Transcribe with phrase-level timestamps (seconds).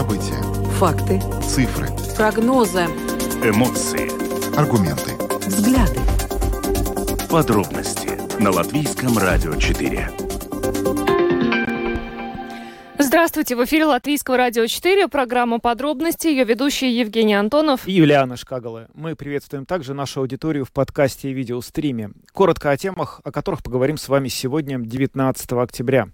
[0.00, 0.42] События.
[0.78, 1.20] Факты.
[1.42, 1.88] Цифры.
[2.16, 2.84] Прогнозы.
[3.44, 4.08] Эмоции.
[4.56, 5.12] Аргументы.
[5.46, 6.00] Взгляды.
[7.28, 8.08] Подробности
[8.42, 10.08] на Латвийском радио 4.
[12.98, 17.86] Здравствуйте, в эфире Латвийского радио 4, программа «Подробности», ее ведущий Евгений Антонов.
[17.86, 18.88] И Юлиана Шкагала.
[18.94, 22.12] Мы приветствуем также нашу аудиторию в подкасте и видеостриме.
[22.32, 26.08] Коротко о темах, о которых поговорим с вами сегодня, 19 октября.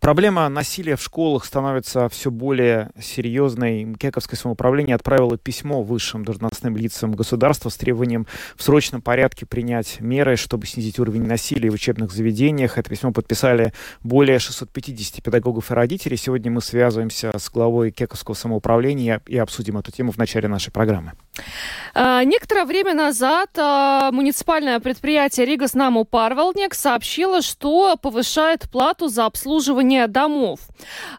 [0.00, 3.94] Проблема насилия в школах становится все более серьезной.
[3.98, 8.26] Кековское самоуправление отправило письмо высшим должностным лицам государства с требованием
[8.56, 12.78] в срочном порядке принять меры, чтобы снизить уровень насилия в учебных заведениях.
[12.78, 16.16] Это письмо подписали более 650 педагогов и родителей.
[16.16, 21.12] Сегодня мы связываемся с главой Кековского самоуправления и обсудим эту тему в начале нашей программы.
[21.94, 29.26] А, некоторое время назад а, муниципальное предприятие Ригас Наму Парвалник сообщило, что повышает плату за
[29.26, 30.60] обслуживание домов.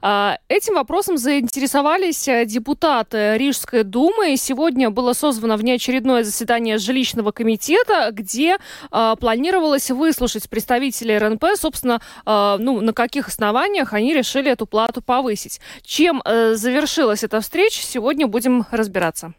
[0.02, 4.34] А, этим вопросом заинтересовались депутаты Рижской думы.
[4.34, 8.58] И сегодня было созвано внеочередное заседание жилищного комитета, где
[8.90, 15.60] планировалось выслушать представителей РНП, собственно, ну, на каких основаниях они решили эту плату повысить.
[15.84, 19.34] Чем э, завершилась эта встреча, сегодня будем разбираться.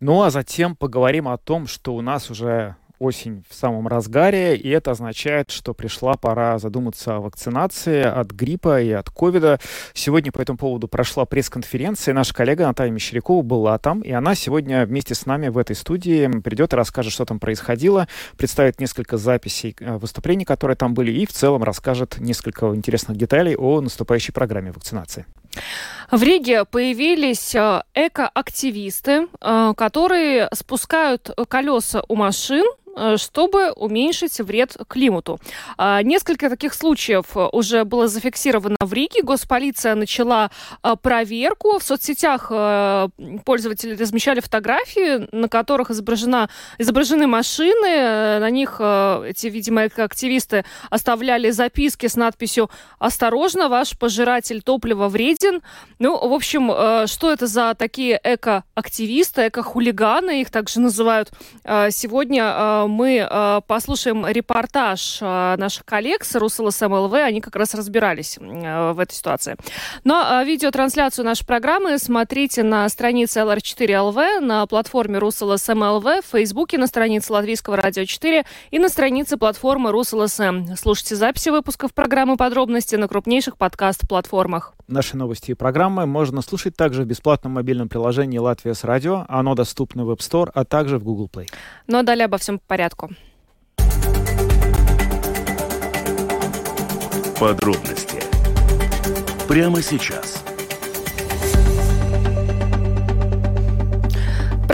[0.00, 4.68] Ну а затем поговорим о том, что у нас уже осень в самом разгаре, и
[4.68, 9.58] это означает, что пришла пора задуматься о вакцинации от гриппа и от ковида.
[9.92, 14.86] Сегодня по этому поводу прошла пресс-конференция, наша коллега Наталья Мещерякова была там, и она сегодня
[14.86, 19.76] вместе с нами в этой студии придет и расскажет, что там происходило, представит несколько записей
[19.78, 24.72] э, выступлений, которые там были, и в целом расскажет несколько интересных деталей о наступающей программе
[24.72, 25.26] вакцинации.
[26.10, 32.64] В Риге появились э, экоактивисты, э, которые спускают колеса у машин
[32.96, 35.40] Э, чтобы уменьшить вред климату.
[35.76, 39.22] А, несколько таких случаев уже было зафиксировано в Риге.
[39.22, 40.50] Госполиция начала
[41.02, 41.78] проверку.
[41.78, 42.48] В соцсетях
[43.44, 46.48] пользователи размещали фотографии, на которых изображена,
[46.78, 48.38] изображены машины.
[48.38, 55.43] На них эти, видимо, активисты оставляли записки с надписью «Осторожно, ваш пожиратель топлива вреден».
[55.98, 61.30] Ну, в общем, что это за такие эко-активисты, эко-хулиганы, их также называют.
[61.64, 67.14] Сегодня мы э, послушаем репортаж э, наших коллег с Русала МЛВ.
[67.14, 69.56] Они как раз разбирались э, в этой ситуации.
[70.04, 76.86] Но видеотрансляцию нашей программы смотрите на странице LR4LV, на платформе Русала МЛВ, в Фейсбуке, на
[76.86, 80.74] странице Латвийского радио 4 и на странице платформы Русала СМ.
[80.76, 84.74] Слушайте записи выпусков программы «Подробности» на крупнейших подкаст-платформах.
[84.86, 89.24] Наши новости и программы можно слушать также в бесплатном мобильном приложении «Латвия с радио».
[89.28, 91.48] Оно доступно в App Store, а также в Google Play.
[91.86, 93.10] Ну а далее обо всем по порядку.
[97.38, 98.22] Подробности
[99.48, 100.44] прямо сейчас.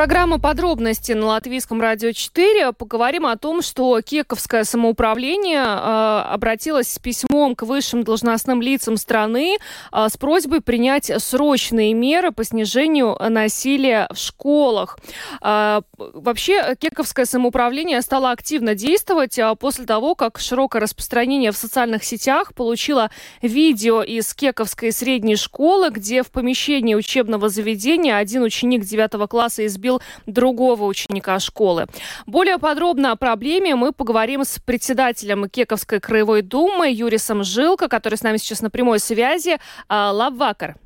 [0.01, 2.73] Программа «Подробности» на Латвийском радио 4.
[2.73, 9.59] Поговорим о том, что Кековское самоуправление э, обратилось с письмом к высшим должностным лицам страны
[9.93, 14.99] э, с просьбой принять срочные меры по снижению насилия в школах.
[15.43, 22.55] Э, вообще, Кековское самоуправление стало активно действовать после того, как широкое распространение в социальных сетях
[22.55, 23.11] получило
[23.43, 29.90] видео из Кековской средней школы, где в помещении учебного заведения один ученик 9 класса избил
[29.91, 31.87] избил другого ученика школы.
[32.27, 38.23] Более подробно о проблеме мы поговорим с председателем Кековской краевой думы Юрисом Жилко, который с
[38.23, 39.59] нами сейчас на прямой связи.
[39.89, 40.77] А, Лабвакар.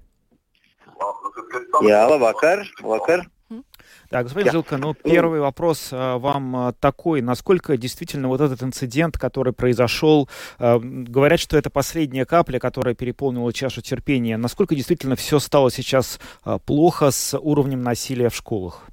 [1.82, 2.66] Я Лабвакар.
[2.80, 3.28] Лабвакар.
[4.10, 7.20] Да, господин Жилко, ну первый вопрос а, вам а, такой.
[7.20, 10.28] Насколько действительно вот этот инцидент, который произошел,
[10.58, 14.36] а, говорят, что это последняя капля, которая переполнила чашу терпения.
[14.36, 16.20] Насколько действительно все стало сейчас
[16.64, 18.88] плохо с уровнем насилия в школах?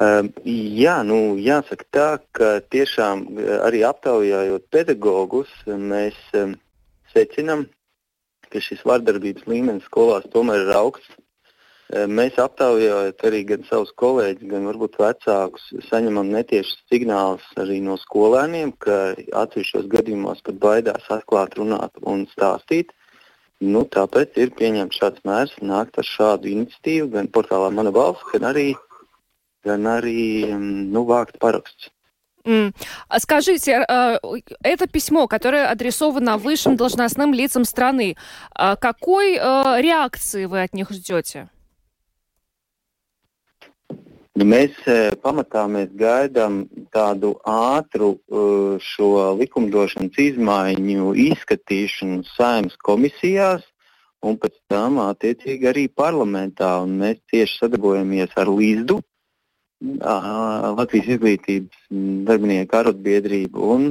[0.00, 3.26] Jā, nu, jāsaka tā, ka tiešām
[3.66, 6.16] arī aptaujājot pedagogus, mēs
[7.12, 7.66] secinām,
[8.48, 11.18] ka šis vardarbības līmenis skolās tomēr ir augsts.
[11.90, 18.72] Mēs aptaujājot arī gan savus kolēģus, gan varbūt vecākus, saņemam netiešas signālus arī no skolēniem,
[18.80, 22.94] ka atsevišķos gadījumos pat baidās atklāt, runāt un stāstīt.
[23.60, 28.46] Nu, tāpēc ir pieņemts šāds mērs, nākt ar šādu iniciatīvu gan portālā Mana balss, gan
[28.54, 28.70] arī
[29.64, 31.90] gan arī ну, вакт паракстс.
[32.44, 32.72] Mm.
[33.18, 34.18] Скажите, э,
[34.62, 38.16] это письмо, которое адресовано высшим должностным лицам страны,
[38.58, 41.48] э, какой э, реакции вы от них ждете?
[44.40, 44.72] Mēs
[45.20, 46.62] pamatā mēs gaidām
[46.94, 48.22] tādu ātru
[48.80, 53.66] šo likumdošanas izmaiņu izskatīšanu saimnes komisijās
[54.22, 56.78] un pēc tam attiecīgi arī parlamentā.
[56.80, 59.02] Un mēs tieši sadarbojamies ar Līsdu,
[59.80, 61.86] Latvijas izglītības
[62.28, 63.68] darbinieku arotbiedrību.
[63.74, 63.86] Un,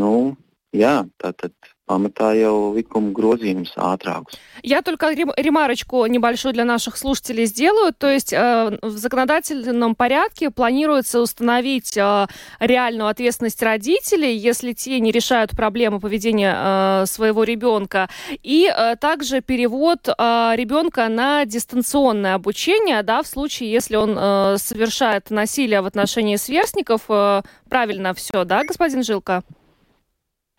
[0.00, 0.14] nu,
[0.74, 1.54] jā, tātad
[1.86, 4.38] pamatā jau likuma grozījums ātrākus.
[4.62, 7.92] Я только ремарочку небольшую для наших слушателей сделаю.
[7.92, 12.26] То есть э, в законодательном порядке планируется установить э,
[12.60, 18.08] реальную ответственность родителей, если те не решают проблемы поведения э, своего ребенка,
[18.42, 20.12] и э, также перевод э,
[20.56, 27.02] ребенка на дистанционное обучение, да, в случае, если он э, совершает насилие в отношении сверстников.
[27.08, 29.42] Э, правильно все, да, господин Жилко?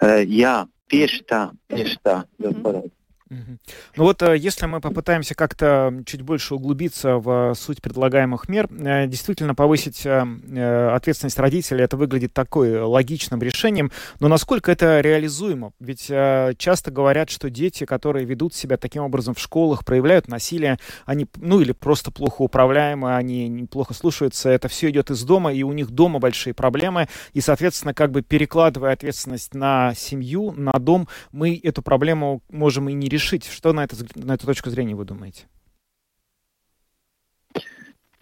[0.01, 1.41] Э, jā, Tieši tā,
[1.71, 2.19] tieši tā.
[2.41, 2.93] Ļoti pareizi.
[3.29, 9.07] Ну вот, э, если мы попытаемся как-то чуть больше углубиться в суть предлагаемых мер, э,
[9.07, 15.71] действительно повысить э, ответственность родителей, это выглядит такой логичным решением, но насколько это реализуемо?
[15.79, 21.27] Ведь часто говорят, что дети, которые ведут себя таким образом в школах, проявляют насилие, они,
[21.37, 25.71] ну или просто плохо управляемы, они плохо слушаются, это все идет из дома, и у
[25.73, 31.59] них дома большие проблемы, и, соответственно, как бы перекладывая ответственность на семью, на дом, мы
[31.63, 33.46] эту проблему можем и не решить.
[33.46, 35.46] Что на, это, на эту точку зрения вы думаете?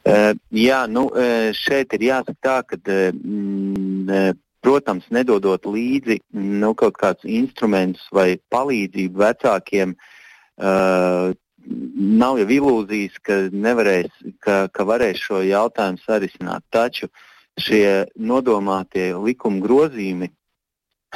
[0.08, 2.78] Uh, jā, nu, uh, šeit ir jāsaka tā, ka,
[3.12, 4.31] mm, uh,
[4.64, 11.34] protams, nedodot līdzi nu, kaut kādus instrumentus vai palīdzību vecākiem, uh,
[11.69, 14.08] nav jau ilūzijas, ka, nevarēs,
[14.40, 16.64] ka, ka varēs šo jautājumu sarisināt.
[16.72, 17.10] Taču
[17.60, 20.31] šie nodomātie likuma grozījumi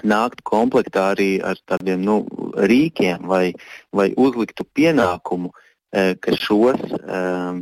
[0.04, 2.18] nākt komplektā arī ar tādiem nu,
[2.58, 3.54] rīkiem vai,
[3.94, 5.52] vai uzliktu pienākumu,
[5.92, 7.62] e, ka šos um,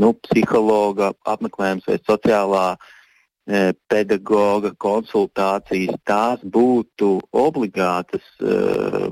[0.00, 8.24] nu, psihologa apmeklējums vai sociālā e, pedagoga konsultācijas, tās būtu obligātas,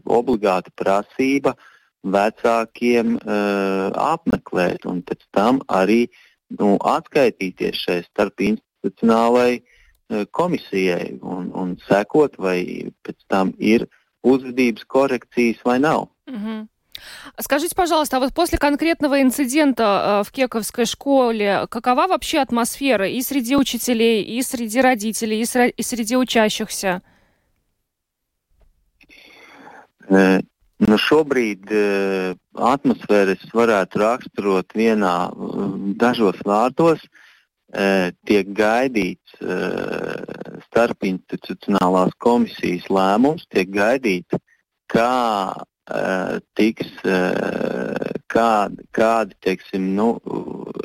[0.06, 1.56] obligāta prasība
[2.02, 3.18] vecākiem
[3.94, 6.08] apmeklēt un pēc tam arī
[6.58, 9.62] nu, atskaitīties šai starpinstitucionālai
[10.30, 13.88] komisijai un, un sekot, vai pēc tam ir
[14.22, 16.08] uzvedības коррекции vai nav.
[16.28, 16.68] Угу.
[17.40, 23.56] Скажите, пожалуйста, а вот после конкретного инцидента в Кековской школе, какова вообще атмосфера и среди
[23.56, 27.02] учителей, и среди родителей, и, сре- и среди учащихся?
[30.82, 36.98] Nu šobrīd es varētu raksturot vienā, uh, dažos vārdos.
[36.98, 37.31] Uh,
[38.28, 40.20] tiek gaidīts uh,
[40.68, 44.36] starpinstitucionālās komisijas lēmums, tiek gaidīts,
[44.92, 50.14] kā uh, tiks, uh, kādi, teiksim, nu,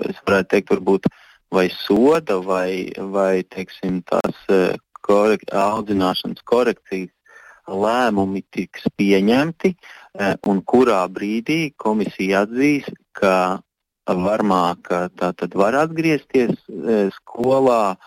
[0.07, 1.11] es varētu teikt, varbūt
[1.51, 4.47] vai soda vai, vai teiksim, tās
[5.07, 7.13] korekt, audzināšanas korekcijas
[7.67, 9.73] lēmumi tiks pieņemti
[10.47, 13.59] un kurā brīdī komisija atzīs, ka
[14.07, 17.97] varmāka tātad var atgriezties uh, skolā,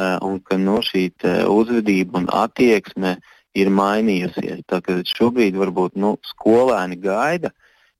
[0.00, 1.08] Eh, un ka no šī
[1.50, 3.16] uzvedība un attieksme
[3.58, 4.62] ir mainījusies.
[4.70, 7.50] Tātad šobrīd varbūt nu, skolēni gaida,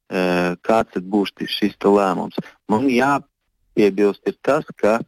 [0.09, 2.39] eh, kāds būs šis lēmums.
[2.69, 5.01] Man jāpiebilst ir tas, ka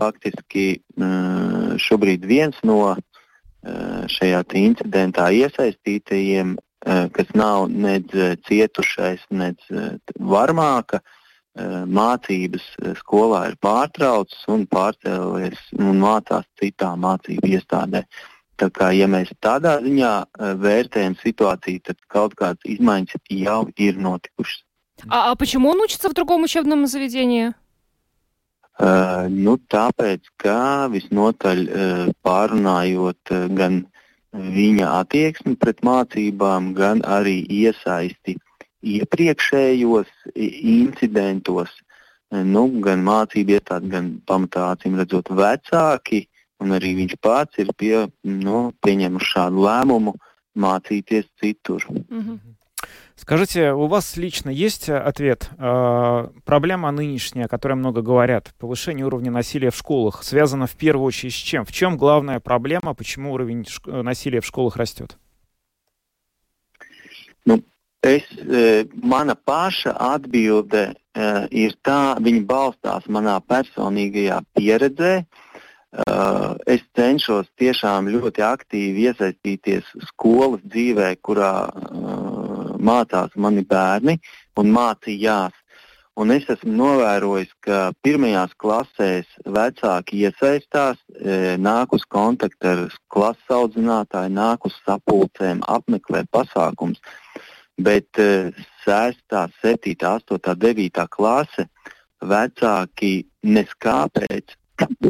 [0.00, 2.96] faktiski eh, šobrīd viens no
[3.60, 6.54] šajā incidentā iesaistītajiem,
[7.12, 9.66] kas nav nedz cietušais, nedz
[10.16, 11.19] varmāka, uh,
[11.59, 12.63] mācības
[12.99, 18.03] skolā ir pārtraucis un pārcēlies un mācās citā mācību iestādē.
[18.59, 20.11] Tā kā, ja mēs tādā ziņā
[20.59, 24.63] vērtējam situāciju, tad kaut kādas изменения jau ir notikušas.
[25.09, 27.53] А, а почему он учится в другом учебном заведении?
[28.75, 33.85] Uh, nu, tāpēc, ka visnotaļ uh, pārunājot uh, gan
[34.35, 38.35] viņa attieksmi pret mācībām, gan arī iesaisti
[38.82, 41.72] iepriekšējos incidentos
[42.30, 46.24] nu, gan mācību iestādi, gan pamatā acīm redzot vecāki,
[46.62, 50.14] un arī viņš pats ir pie, nu, pieņēmuši šādu lēmumu
[50.54, 51.84] mācīties citur.
[51.90, 52.38] Mm -hmm.
[53.16, 55.50] Скажите, у вас лично есть ответ?
[55.58, 61.34] Проблема нынешняя, о которой много говорят, повышение уровня насилия в школах, связана в первую очередь
[61.34, 61.66] с чем?
[61.66, 65.18] В чем главная проблема, почему уровень насилия в школах растет?
[68.00, 75.12] Es, e, mana paša atbilde e, ir tā, viņa balstās manā personīgajā pieredzē.
[75.20, 76.06] E,
[76.74, 81.52] es cenšos tiešām ļoti aktīvi iesaistīties skolas dzīvē, kurā
[82.80, 84.16] mācās mani bērni
[84.56, 85.52] un mācījās.
[86.20, 90.98] Un es esmu novērojis, ka pirmajās klasēs vecāki iesaistās,
[91.60, 97.00] nāk uz kontaktu ar klases audzinātāju, nāk uz sapulcēm, apmeklē pasākums.
[97.86, 98.50] Bet uh,
[98.84, 99.20] 6,
[99.62, 101.68] 7, 8, 9 klase
[102.20, 103.12] vecāki
[103.46, 104.56] neskāpēc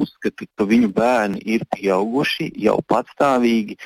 [0.00, 3.76] uzskata, ka viņu bērni ir pieauguši, jau patstāvīgi,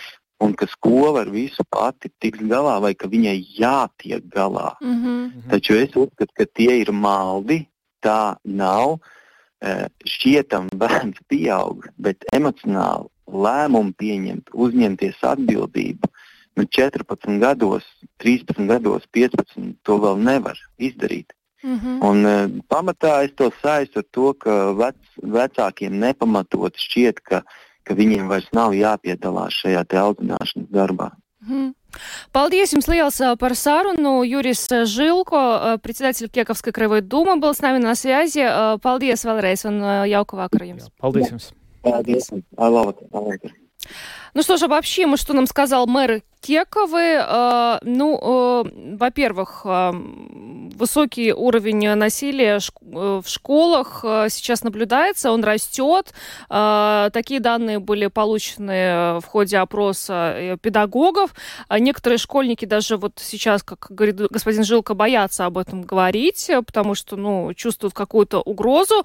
[0.45, 4.75] un ka skola ar visu pati tiks galā, vai ka viņai jātiek galā.
[4.81, 5.51] Mm -hmm.
[5.51, 7.67] Taču es uzskatu, ka tie ir maldi.
[8.05, 8.99] Tā nav.
[9.61, 16.09] E, šķietam bērns pieaug, bet emocionāli lēmumu pieņemt, uzņemties atbildību
[16.58, 17.84] Nu, 14 gados,
[18.18, 21.32] 13 gados, 15 to vēl nevar izdarīt.
[21.64, 22.04] Mm -hmm.
[22.10, 27.44] Un, uh, pamatā es to saistu ar to, ka vec, vecākiem nepamatot šķiet, ka,
[27.84, 31.12] ka viņiem vairs nav jāpiedalās šajā audzināšanas darbā.
[31.40, 31.74] Mm.
[32.32, 34.24] Paldies jums liels par sarunu.
[34.24, 38.44] Юрис Жилко, председатель Кековской краевой думы, был с нами на связи.
[38.82, 40.90] Paldies vēlreiz un jauka vakara jums.
[41.00, 41.54] Paldies jums.
[41.82, 42.30] Paldies.
[42.58, 43.52] Labvakar.
[44.34, 47.25] Ну что ж, обобщим, что нам сказал мэр Кековы.
[47.27, 49.93] Э, ну, э, во-первых, э,
[50.77, 56.13] высокий уровень насилия в школах сейчас наблюдается, он растет.
[56.49, 61.33] Такие данные были получены в ходе опроса педагогов.
[61.71, 67.17] Некоторые школьники даже вот сейчас, как говорит господин Жилко, боятся об этом говорить, потому что,
[67.17, 69.05] ну, чувствуют какую-то угрозу.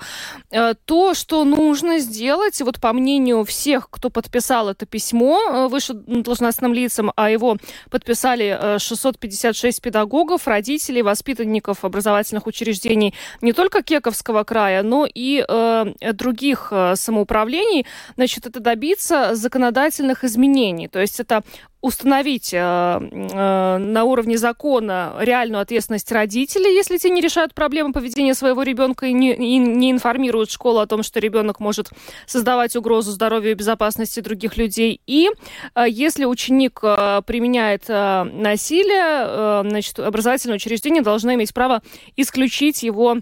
[0.85, 7.11] То, что нужно сделать, вот по мнению всех, кто подписал это письмо выше должностным лицам,
[7.15, 7.57] а его
[7.89, 16.73] подписали 656 педагогов, родителей, воспитанников образовательных учреждений не только Кековского края, но и э, других
[16.95, 17.85] самоуправлений.
[18.15, 20.87] Значит, это добиться законодательных изменений.
[20.87, 21.43] То есть это
[21.81, 28.33] установить э, э, на уровне закона реальную ответственность родителей, если те не решают проблемы поведения
[28.33, 31.89] своего ребенка и не, и не информируют школу о том, что ребенок может
[32.25, 35.01] создавать угрозу здоровью и безопасности других людей.
[35.07, 35.29] И
[35.75, 41.81] э, если ученик э, применяет э, насилие, э, значит, образовательное учреждение должно иметь право
[42.17, 43.19] исключить его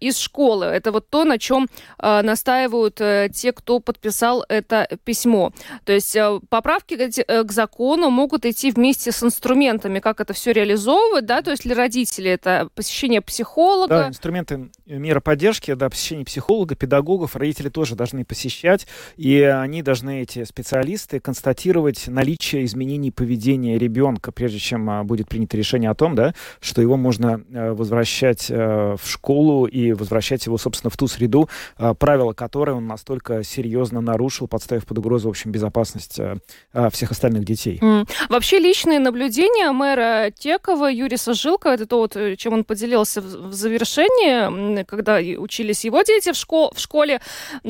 [0.00, 0.66] из школы.
[0.66, 1.68] Это вот то, на чем
[1.98, 5.52] э, настаивают э, те, кто подписал это письмо.
[5.84, 10.52] То есть э, поправки к, к закону могут идти вместе с инструментами, как это все
[10.52, 13.88] реализовывать, да, то есть для родителей это посещение психолога.
[13.88, 20.22] Да, инструменты меры поддержки, да, посещение психолога, педагогов, родители тоже должны посещать, и они должны,
[20.22, 26.14] эти специалисты, констатировать наличие изменений поведения ребенка, прежде чем а, будет принято решение о том,
[26.14, 31.48] да, что его можно возвращать в школу школу и возвращать его, собственно, в ту среду,
[31.76, 36.36] а, правила которой он настолько серьезно нарушил, подставив под угрозу, в общем, безопасность а,
[36.72, 37.78] а, всех остальных детей.
[37.80, 38.08] Mm.
[38.28, 43.52] Вообще личные наблюдения мэра Текова Юриса Жилка, это то, вот, э, чем он поделился в
[43.52, 47.20] завершении, когда учились его дети в, школ в школе.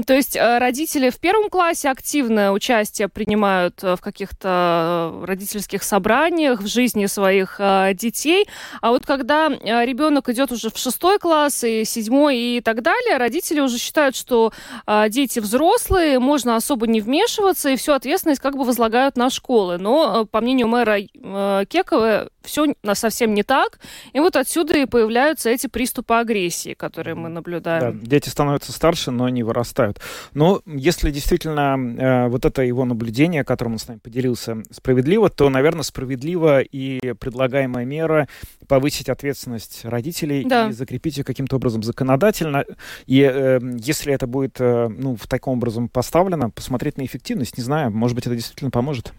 [0.06, 7.06] То есть родители в первом классе активное участие принимают в каких-то родительских собраниях в жизни
[7.06, 7.60] своих
[7.94, 8.46] детей,
[8.80, 13.60] а вот когда ребенок идет уже в шестой класс и седьмой и так далее, родители
[13.60, 14.52] уже считают, что
[14.86, 19.78] а, дети взрослые, можно особо не вмешиваться, и всю ответственность как бы возлагают на школы.
[19.78, 23.80] Но, а, по мнению мэра э, Кекова, все совсем не так.
[24.12, 28.00] И вот отсюда и появляются эти приступы агрессии, которые мы наблюдаем.
[28.00, 30.00] Да, дети становятся старше, но не вырастают.
[30.32, 35.48] Но если действительно э, вот это его наблюдение, которым он с нами поделился, справедливо, то,
[35.48, 38.28] наверное, справедливо и предлагаемая мера
[38.68, 40.68] повысить ответственность родителей да.
[40.68, 42.64] и закрепить ее каким-то образом законодательно.
[43.06, 47.64] И э, если это будет э, ну, в таком образом поставлено, посмотреть на эффективность, не
[47.64, 49.12] знаю, может быть, это действительно поможет.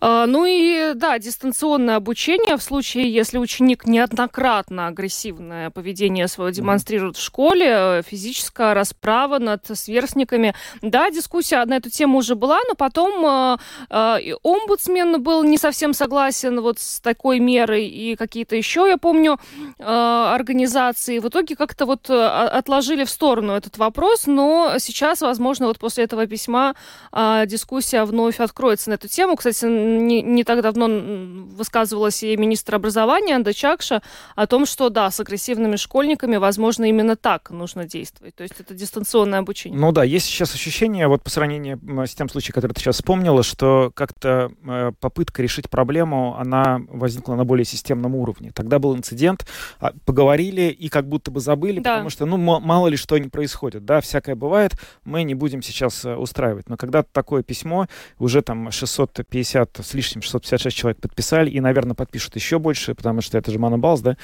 [0.00, 7.16] А, ну и да, дистанционное обучение в случае, если ученик неоднократно агрессивное поведение свое демонстрирует
[7.16, 10.54] в школе, э, физическая расправа над сверстниками.
[10.82, 13.56] Да, дискуссия на эту тему уже была, но потом э,
[13.90, 19.38] э, омбудсмен был не совсем согласен вот с такой мерой и какие-то еще, я помню,
[19.78, 21.18] э, организации.
[21.18, 26.04] В итоге как-то вот э, отложили в сторону этот вопрос, но сейчас, возможно, вот после
[26.04, 26.74] этого письма
[27.12, 29.36] э, дискуссия вновь откроется на эту тему.
[29.36, 34.02] Кстати, не, не так давно высказывалась и министр образования Анда Чакша
[34.36, 38.34] о том, что да, с агрессивными школьниками, возможно, именно так нужно действовать.
[38.34, 39.78] То есть это дистанционное обучение.
[39.78, 43.42] Ну да, есть сейчас ощущение, вот по сравнению с тем случаем, который ты сейчас вспомнила,
[43.42, 48.52] что как-то э, попытка решить проблему, она возникла на более системном уровне.
[48.54, 49.46] Тогда был инцидент,
[49.80, 51.94] а, поговорили и как будто бы забыли, да.
[51.94, 54.72] потому что, ну, мало ли что не происходит, да, всякое бывает,
[55.04, 56.68] мы не будем сейчас э, устраивать.
[56.68, 57.86] Но когда такое письмо,
[58.18, 63.38] уже там 650 с лишним, 656 человек подписали, и, наверное, подпишут еще больше, потому что
[63.38, 64.16] это же Монобалс, да,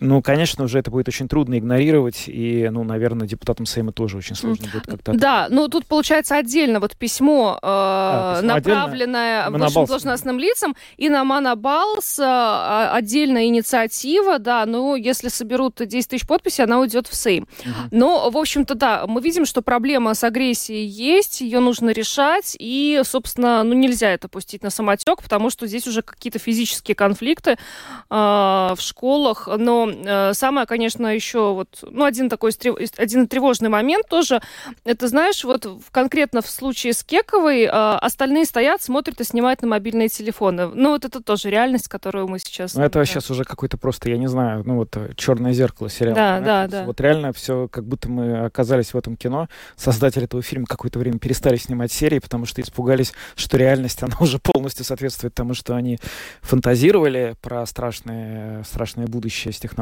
[0.00, 4.36] ну, конечно, уже это будет очень трудно игнорировать, и, ну, наверное, депутатам Сейма тоже очень
[4.36, 5.12] сложно будет как-то...
[5.12, 11.08] Да, ну, тут, получается, отдельно вот письмо, э, а, письмо направленное высшим должностным лицам, и
[11.08, 17.14] на Манабалс э, отдельная инициатива, да, ну, если соберут 10 тысяч подписей, она уйдет в
[17.16, 17.48] Сейм.
[17.64, 17.72] Угу.
[17.90, 23.00] Но, в общем-то, да, мы видим, что проблема с агрессией есть, ее нужно решать, и,
[23.04, 27.56] собственно, ну, нельзя это пустить на самотек, потому что здесь уже какие-то физические конфликты э,
[28.10, 32.52] в школах, но э, самое, конечно, еще вот, ну, один такой
[32.96, 34.40] один тревожный момент тоже,
[34.84, 39.68] это, знаешь, вот конкретно в случае с Кековой э, остальные стоят, смотрят и снимают на
[39.68, 40.68] мобильные телефоны.
[40.68, 42.74] Ну, вот это тоже реальность, которую мы сейчас...
[42.74, 43.04] Ну, это да.
[43.04, 46.14] сейчас уже какой-то просто, я не знаю, ну, вот «Черное зеркало» сериал.
[46.14, 46.84] Да, да, да.
[46.84, 49.48] Вот реально все, как будто мы оказались в этом кино.
[49.76, 54.38] Создатели этого фильма какое-то время перестали снимать серии, потому что испугались, что реальность, она уже
[54.38, 55.98] полностью соответствует тому, что они
[56.42, 59.77] фантазировали про страшное, страшное будущее с технологиями,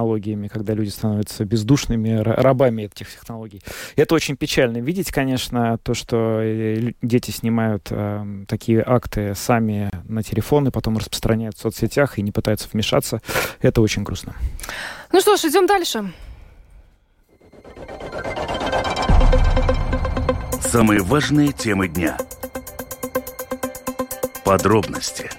[0.48, 3.62] когда люди становятся бездушными рабами этих технологий.
[3.96, 9.90] И это очень печально видеть, конечно, то, что э, дети снимают э, такие акты сами
[10.08, 13.20] на телефоны, потом распространяют в соцсетях и не пытаются вмешаться.
[13.60, 14.34] Это очень грустно.
[15.12, 16.12] Ну что ж, идем дальше.
[20.60, 22.18] Самые важные темы дня.
[24.44, 25.30] Подробности.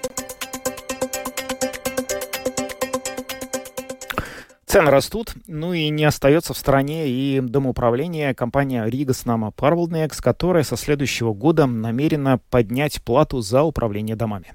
[4.67, 10.63] Цены растут, ну и не остается в стороне и домоуправление компания Rīgas namu pārvaldnieks, которая
[10.63, 14.53] со следующего года намерена поднять плату за управление домами.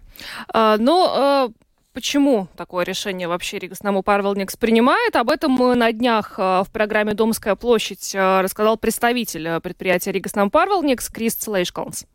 [0.52, 1.48] А, ну, а...
[1.94, 5.14] Почему такое решение вообще Rīgas namu pārvaldnieks принимает?
[5.14, 11.36] Об этом на днях в программе «Домская площадь» рассказал представитель предприятия Rīgas namu pārvaldnieks Кристс
[11.38, 12.06] Лейшкалнс.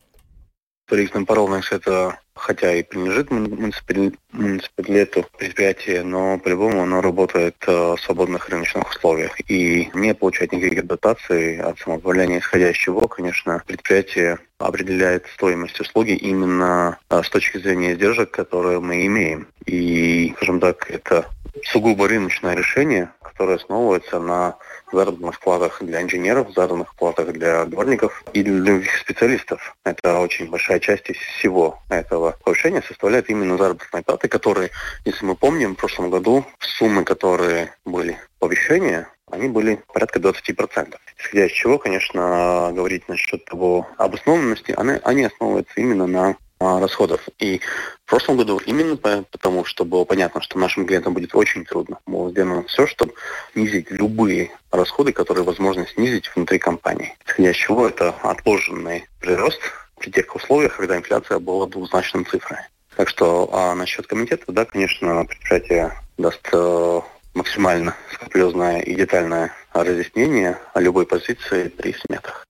[0.96, 8.48] Ригоснам Парвелникс– это хотя и принадлежит муниципалитету предприятие, но по-любому оно работает э, в свободных
[8.50, 15.26] рыночных условиях и не получает никаких дотаций от самоуправления, исходя из чего, конечно, предприятие определяет
[15.34, 19.48] стоимость услуги именно э, с точки зрения издержек, которые мы имеем.
[19.66, 21.26] И, скажем так, это
[21.64, 24.58] сугубо рыночное решение, которое основывается на
[24.92, 29.76] заработных платах для инженеров, заработных платах для дворников и для других специалистов.
[29.84, 34.72] Это очень большая часть из всего этого повышения составляет именно заработные платы, которые,
[35.06, 40.96] если мы помним, в прошлом году суммы, которые были повышения, они были порядка 20%.
[41.18, 47.28] Исходя из чего, конечно, говорить насчет того обоснованности, они, они основываются именно на расходов.
[47.40, 47.60] И
[48.06, 52.32] в прошлом году именно потому, что было понятно, что нашим клиентам будет очень трудно, было
[52.32, 53.14] сделано все, чтобы
[53.54, 57.16] снизить любые расходы, которые возможно снизить внутри компании.
[57.26, 59.62] Исходя из чего это отложенный прирост
[60.00, 62.60] при тех условиях, когда инфляция была двузначной цифрой.
[62.96, 67.02] Так что а насчет комитета, да, конечно, предприятие даст э,
[67.36, 72.47] максимально скрупулезное и детальное разъяснение о любой позиции при сметах.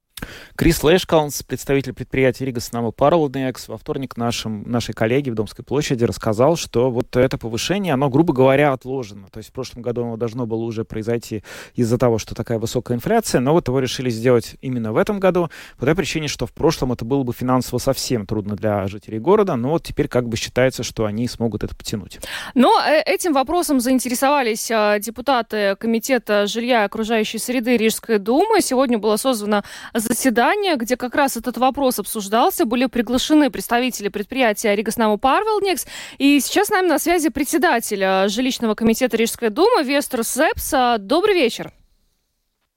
[0.57, 6.03] Крис Лэшкаунс, представитель предприятия Рига Снама Паролднекс, во вторник нашим, нашей коллеге в Домской площади
[6.03, 9.27] рассказал, что вот это повышение, оно, грубо говоря, отложено.
[9.31, 11.43] То есть в прошлом году оно должно было уже произойти
[11.75, 15.51] из-за того, что такая высокая инфляция, но вот его решили сделать именно в этом году
[15.77, 19.55] по той причине, что в прошлом это было бы финансово совсем трудно для жителей города,
[19.57, 22.17] но вот теперь как бы считается, что они смогут это потянуть.
[22.55, 28.61] Но э, этим вопросом заинтересовались а, депутаты Комитета жилья и окружающей среды Рижской думы.
[28.61, 32.65] Сегодня было созвано заседание заседание, где как раз этот вопрос обсуждался.
[32.65, 35.86] Были приглашены представители предприятия Ригоснаму Парвелникс.
[36.17, 40.73] И сейчас с нами на связи председатель э, жилищного комитета Рижской думы Вестер Сепс.
[40.99, 41.71] Добрый вечер.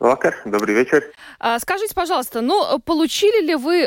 [0.00, 1.04] Вакар, добрый вечер.
[1.38, 3.82] А, скажите, пожалуйста, ну, получили ли вы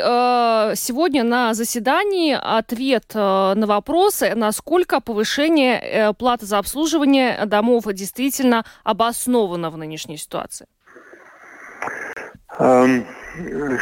[0.76, 9.70] сегодня на заседании ответ на вопросы, насколько повышение э, платы за обслуживание домов действительно обосновано
[9.70, 10.66] в нынешней ситуации?
[12.60, 13.04] Um,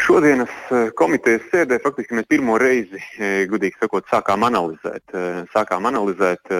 [0.00, 5.88] Šodienas eh, komitejas sēdē faktiski mēs pirmo reizi, eh, gudīgi sakot, sākām analizēt, eh, sākām
[5.90, 6.52] analizēt,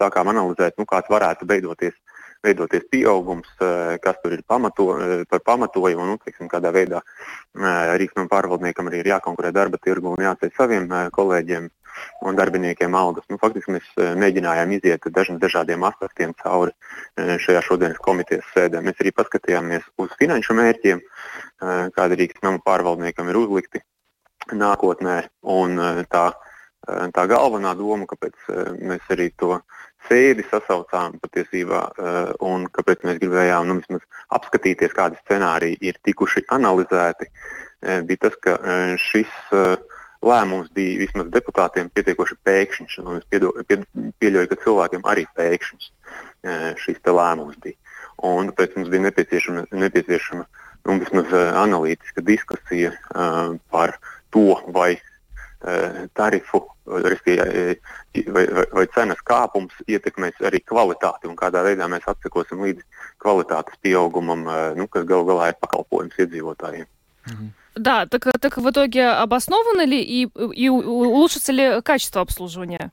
[0.00, 1.92] sākām analizēt nu, kāds varētu veidoties,
[2.44, 3.48] veidoties pieaugums,
[4.02, 4.88] kas tur ir pamato,
[5.28, 7.00] par pamatojumu, nu, teiksim, kādā veidā
[7.56, 11.68] Rīgas pārvaldniekam arī ir jākonkurē darba tirgu un jāceļ saviem kolēģiem
[12.20, 13.26] un darbiniekiem algas.
[13.30, 18.82] Nu, faktiski mēs eh, mēģinājām iziet dažiem dažādiem aspektiem cauri eh, šajā šodienas komitejas sēdē.
[18.84, 23.82] Mēs arī paskatījāmies uz finanšu mērķiem, eh, kādi Rīgas nama pārvaldniekam ir uzlikti
[24.52, 25.22] nākotnē.
[25.50, 25.80] Un
[26.12, 26.26] tā,
[26.86, 28.44] tā galvenā doma, kāpēc
[28.78, 29.56] mēs arī to
[30.06, 31.80] sēdi sasaucām patiesībā
[32.46, 33.98] un kāpēc mēs gribējām nu,
[34.38, 37.26] apskatīties, kādi scenāriji ir tikuši analizēti,
[38.06, 38.54] bija tas, ka
[39.02, 39.34] šis
[40.24, 42.98] lēmums bija vismaz deputātiem pietiekoši pēkšņs.
[43.16, 43.80] Es piedo, pie,
[44.22, 45.90] pieļauju, ka cilvēkiem arī pēkšņs.
[46.82, 47.76] šis lēmums bija.
[48.24, 50.46] Un tāpēc mums bija nepieciešama, nepieciešama
[50.86, 52.92] nu, vismaz analītiska diskusija
[53.70, 53.98] par
[54.30, 54.96] to, vai
[56.14, 57.16] tarifu vai,
[58.26, 62.84] vai, vai cenas kāpums ietekmēs arī kvalitāti un kādā veidā mēs atsekosim līdz
[63.22, 64.46] kvalitātes pieaugumam,
[64.78, 66.86] nu, kas gal galā ir pakalpojums iedzīvotājiem.
[67.75, 72.91] Да, так, так в итоге обосновано ли и, и улучшится ли качество обслуживания?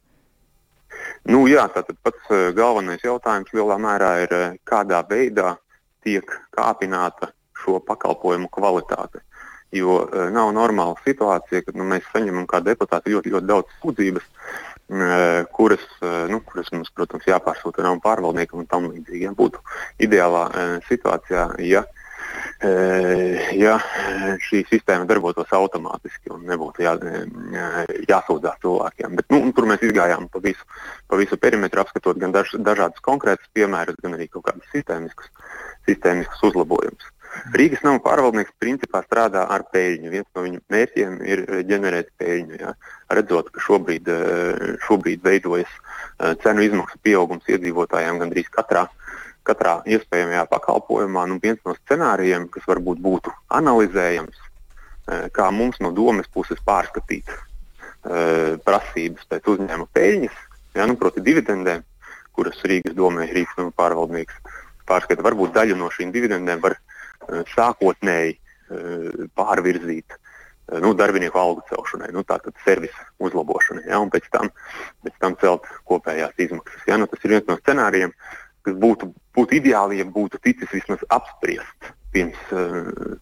[1.24, 4.34] Nu, jā, tātad pats galvenais jautājums lielā mērā ir,
[4.68, 5.56] kādā veidā
[6.06, 9.22] tiek kāpināta šo pakalpojumu kvalitāte.
[9.74, 14.24] Jo uh, nav normāla situācija, kad nu, mēs saņemam kā deputāti ļoti, ļoti daudz sūdzības,
[14.24, 19.26] uh, kuras, uh, nu, kuras mums, protams, jāpārsūta nav pārvaldniekam un tam līdzīgi.
[19.26, 19.60] Ja būtu
[20.06, 22.01] ideālā uh, situācijā, ja, uh,
[23.59, 23.73] ja
[24.43, 29.17] šī sistēma darbotos automātiski un nebūtu jā, uh, jāsūdzās cilvēkiem.
[29.19, 30.67] Bet, nu, tur mēs izgājām pa visu,
[31.11, 35.33] pa visu perimetru, apskatot gan daž, dažādus konkrētus piemērus, gan arī kaut kādus sistēmiskus,
[35.89, 37.11] sistēmiskus uzlabojumus.
[37.57, 40.11] Rīgas nama pārvaldnieks principā strādā ar peļņu.
[40.13, 42.59] Viens no viņa mērķiem ir ģenerēt peļņu.
[42.61, 42.73] Ja.
[43.17, 44.09] Redzot, ka šobrīd,
[44.85, 45.71] šobrīd veidojas
[46.43, 48.85] cenu izmaksu pieaugums iedzīvotājiem gandrīz katrā,
[49.47, 54.39] katrā iespējamajā pakalpojumā, nu, viens no scenārijiem, kas varbūt būtu analizējams,
[55.35, 57.27] kā mums no domas puses pārskatīt
[58.63, 60.39] prasības pēc uzņēmuma peļņas,
[60.75, 61.83] ja, nu, proti dividendēm,
[62.35, 64.39] kuras Rīgas domē Rīgas nama pārvaldnieks
[64.87, 65.23] pārskata.
[65.23, 66.79] Varbūt daļu no šīm dividendēm var
[67.29, 68.39] Eh, sākotnēji
[69.37, 70.15] pārvirzīt
[70.81, 74.49] nu, darbinieku algu celšanai, nu, tātad servisa uzlabošanai, ja, un pēc tam,
[75.05, 76.85] pēc tam celt kopējās izmaksas.
[76.89, 76.97] Ja.
[76.97, 78.15] Nu, tas ir viens no scenārijiem,
[78.63, 82.41] kas būtu, būtu ideāli, ja būtu ticis vismaz apspriests pirms,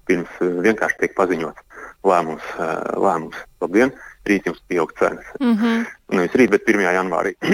[0.08, 1.68] pirms vienkārši tiek paziņots
[2.08, 2.48] lēmums.
[3.00, 3.44] lēmums.
[3.62, 3.94] Labdien,
[4.28, 5.28] rīt jums pieaug cenas.
[5.40, 5.86] Mm -hmm.
[6.18, 6.82] Nevis rīt, bet 1.
[6.98, 7.36] janvārī.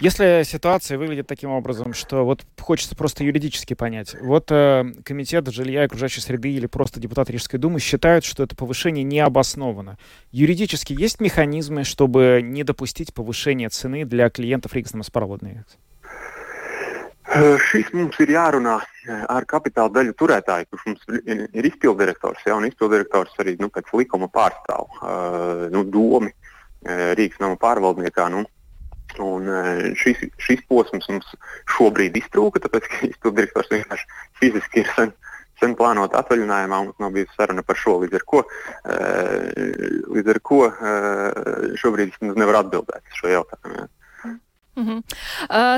[0.00, 5.82] Если ситуация выглядит таким образом, что вот хочется просто юридически понять, вот э, комитет жилья
[5.82, 9.98] и окружающей среды или просто депутаты Рижской думы считают, что это повышение не обосновано.
[10.30, 15.78] Юридически есть механизмы, чтобы не допустить повышения цены для клиентов Рīgas pārvaldnieks?
[17.68, 18.78] Šis mums ir jārunā
[19.28, 24.30] ar kapitāla daļu turētāju, kurš mums ir izpildirektors, ja, un izpildirektors arī nu, pēc likuma
[24.32, 28.30] pārstāv uh, nu, domi uh, Rīgas nama pārvaldniekā.
[28.32, 28.46] Nu,
[29.24, 29.60] Un e,
[29.96, 31.30] šis, šis posms mums
[31.72, 34.04] šobrīd iztrūka, tāpēc ka izpilddirektors vienkārši
[34.38, 35.14] fiziski ir sen,
[35.62, 37.96] sen plānot atvaļinājumā, mums nav bijusi saruna par šo.
[38.04, 38.42] Līdz ar ko,
[40.12, 40.60] līdz ar ko
[41.80, 43.88] šobrīd es nevaru atbildēt uz šo jautājumu.
[44.78, 45.02] Угу.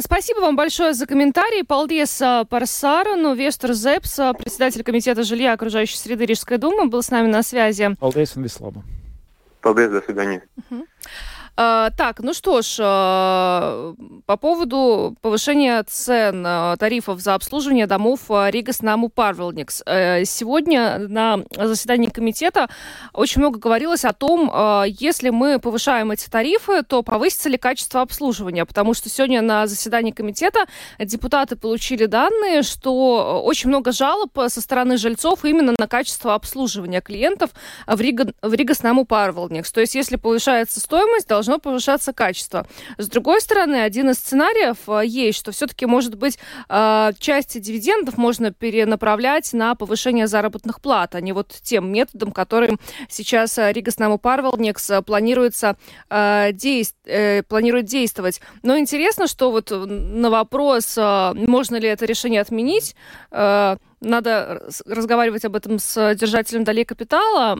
[0.02, 1.62] Спасибо вам большое за комментарий.
[1.62, 3.34] Paldies par sarunu.
[3.34, 7.96] Вестер Зепс, председатель комитета жилья окружающей среды Рижской думы, был с нами на связи.
[8.00, 8.82] Un vislabāk.
[9.62, 10.42] Paldies, до свидания.
[10.56, 10.84] Угу.
[10.84, 10.86] А,
[11.60, 13.94] так, ну что ж, а,
[14.24, 19.82] по поводу повышения цен а, тарифов за обслуживание домов Ригас Наму Парвелникс.
[19.84, 22.70] Э, сегодня на заседании комитета
[23.12, 24.50] очень много говорилось о том,
[24.86, 30.12] если мы повышаем эти тарифы, то повысится ли качество обслуживания, потому что сегодня на заседании
[30.12, 30.66] комитета
[30.98, 37.50] депутаты получили данные, что очень много жалоб со стороны жильцов именно на качество обслуживания клиентов
[37.86, 39.70] в, Рига, в Ригас Наму Парвелникс.
[39.72, 42.66] То есть, если повышается стоимость, должно должно повышаться качество.
[42.98, 48.16] С другой стороны, один из сценариев э, есть, что все-таки, может быть, э, части дивидендов
[48.16, 53.90] можно перенаправлять на повышение заработных плат, а не вот тем методом, которым сейчас э, Рига
[53.90, 55.76] Снаму Парвелникс планируется
[56.10, 56.96] действ...
[57.48, 58.40] планирует действовать.
[58.62, 62.94] Но интересно, что вот на вопрос, можно ли это решение отменить,
[64.00, 67.58] надо разговаривать об этом с держателем долей капитала,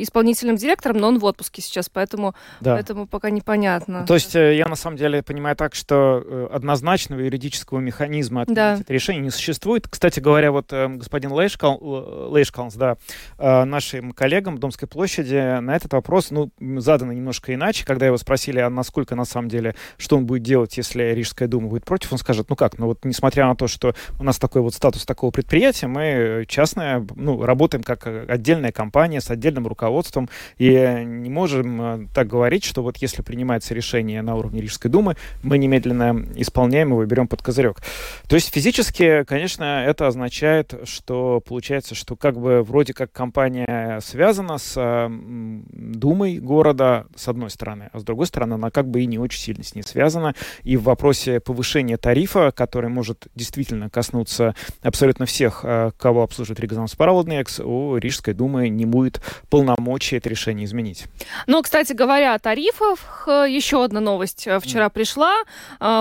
[0.00, 2.74] исполнительным директором, но он в отпуске сейчас, поэтому, да.
[2.74, 4.04] поэтому пока непонятно.
[4.06, 8.78] То есть э, я на самом деле понимаю так, что э, однозначного юридического механизма да.
[8.80, 9.86] это решение не существует.
[9.88, 12.96] Кстати говоря, вот э, господин Лейшкал, Лейшкалнс, да,
[13.38, 18.58] нашим коллегам в Домской площади на этот вопрос, ну, задано немножко иначе, когда его спросили,
[18.58, 22.18] а насколько на самом деле, что он будет делать, если Рижская дума будет против, он
[22.18, 25.30] скажет, ну как, ну вот несмотря на то, что у нас такой вот статус такого
[25.30, 31.82] предприятия, предприятие, мы частная, ну, работаем как отдельная компания с отдельным руководством, и не можем
[31.82, 36.90] э, так говорить, что вот если принимается решение на уровне Рижской думы, мы немедленно исполняем
[36.90, 37.80] его и берем под козырек.
[38.26, 44.56] То есть физически, конечно, это означает, что получается, что как бы вроде как компания связана
[44.56, 49.18] с думой города, с одной стороны, а с другой стороны, она как бы и не
[49.18, 50.34] очень сильно с ней связана.
[50.62, 56.60] И в вопросе повышения тарифа, который может действительно коснуться абсолютно всех тех, э, кого обслуживает
[56.60, 61.06] Ригазанс Паралоднекс, у Рижской думы не будет полномочий это решение изменить.
[61.46, 64.90] Но, кстати говоря о тарифах, э, еще одна новость вчера mm.
[64.90, 65.34] пришла.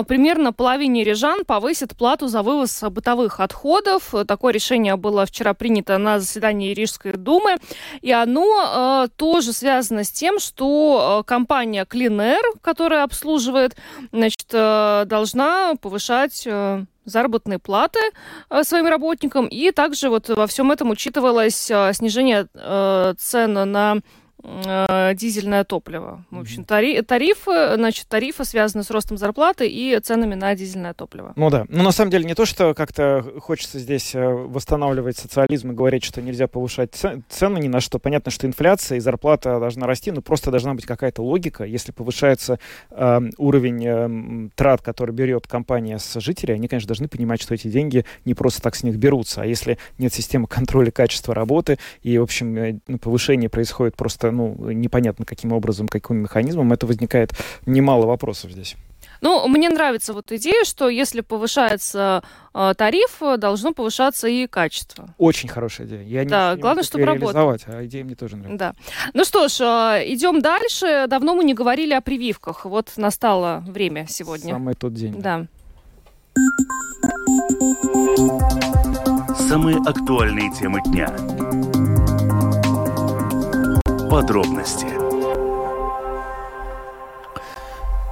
[0.08, 4.14] Примерно половине рижан повысит плату за вывоз бытовых отходов.
[4.28, 7.58] Такое решение было вчера принято на заседании Рижской думы.
[8.02, 13.76] И оно тоже связано с тем, что компания Cleaner, которая обслуживает,
[14.12, 16.48] значит, должна повышать
[17.10, 18.00] заработные платы
[18.50, 23.98] э, своим работникам, и также вот во всем этом учитывалось э, снижение э, цен на
[24.42, 26.24] дизельное топливо.
[26.32, 31.34] В общем, тари тарифы, значит, тарифы связаны с ростом зарплаты и ценами на дизельное топливо.
[31.36, 31.66] Ну да.
[31.68, 36.04] Ну, на самом деле, не то, что как-то хочется здесь э, восстанавливать социализм и говорить,
[36.04, 36.96] что нельзя повышать
[37.30, 38.00] цены ни на что.
[38.00, 41.66] Понятно, что инфляция и зарплата должна расти, но просто должна быть какая-то логика.
[41.66, 42.60] Если повышается
[42.92, 47.68] э, уровень э, трат, который берет компания с жителей, они, конечно, должны понимать, что эти
[47.68, 49.42] деньги не просто так с них берутся.
[49.42, 54.29] А если нет системы контроля качества работы и, в общем, э, ну, повышение происходит просто
[54.32, 57.32] ну, непонятно каким образом, каким механизмом, это возникает
[57.66, 58.76] немало вопросов здесь.
[59.22, 65.14] Ну, мне нравится вот идея, что если повышается э, тариф, должно повышаться и качество.
[65.18, 66.04] Очень хорошая идея.
[66.04, 67.64] Я да, не главное, чтобы работать.
[67.68, 68.58] А идея мне тоже нравится.
[68.58, 68.74] Да.
[69.14, 71.06] Ну что ж, э, идем дальше.
[71.08, 72.66] Давно мы не говорили о прививках.
[72.66, 74.54] Вот настало время сегодня.
[74.54, 75.20] Самый тот день.
[75.20, 75.46] Да.
[79.50, 81.08] Самые актуальные темы дня
[84.10, 84.99] Подробности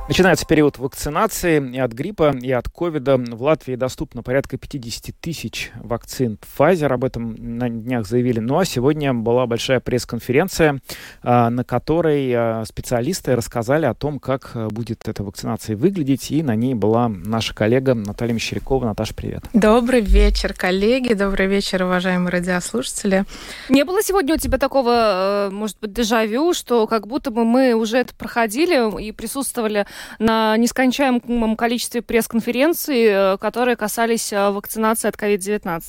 [0.07, 3.17] Начинается период вакцинации и от гриппа, и от ковида.
[3.17, 6.93] В Латвии доступно порядка 50 тысяч вакцин Pfizer.
[6.93, 8.39] Об этом на днях заявили.
[8.39, 10.79] Ну а сегодня была большая пресс-конференция,
[11.23, 16.31] а, на которой а, специалисты рассказали о том, как а, будет эта вакцинация выглядеть.
[16.31, 18.85] И на ней была наша коллега Наталья Мещерякова.
[18.85, 19.43] Наташа, привет.
[19.51, 21.15] Добрый вечер, коллеги.
[21.15, 23.25] Добрый вечер, уважаемые радиослушатели.
[23.67, 27.73] Не было сегодня у тебя такого, э, может быть, дежавю, что как будто бы мы
[27.73, 29.85] уже это проходили и присутствовали
[30.19, 35.81] на нескончаемом количестве пресс-конференций, э, которые касались э, вакцинации от COVID-19.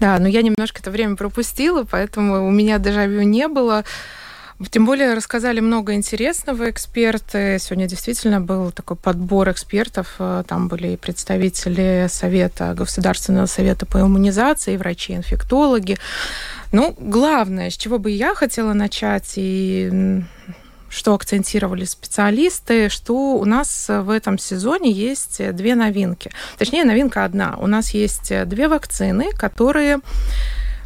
[0.00, 3.84] Да, но я немножко это время пропустила, поэтому у меня дежавю не было.
[4.68, 7.56] Тем более рассказали много интересного эксперты.
[7.58, 10.16] Сегодня действительно был такой подбор экспертов.
[10.18, 15.96] Э, там были и представители Совета, Государственного совета по иммунизации, врачи, инфектологи.
[16.72, 20.22] Ну, главное, с чего бы я хотела начать, и
[20.90, 26.30] что акцентировали специалисты, что у нас в этом сезоне есть две новинки.
[26.58, 27.56] Точнее, новинка одна.
[27.58, 30.00] У нас есть две вакцины, которые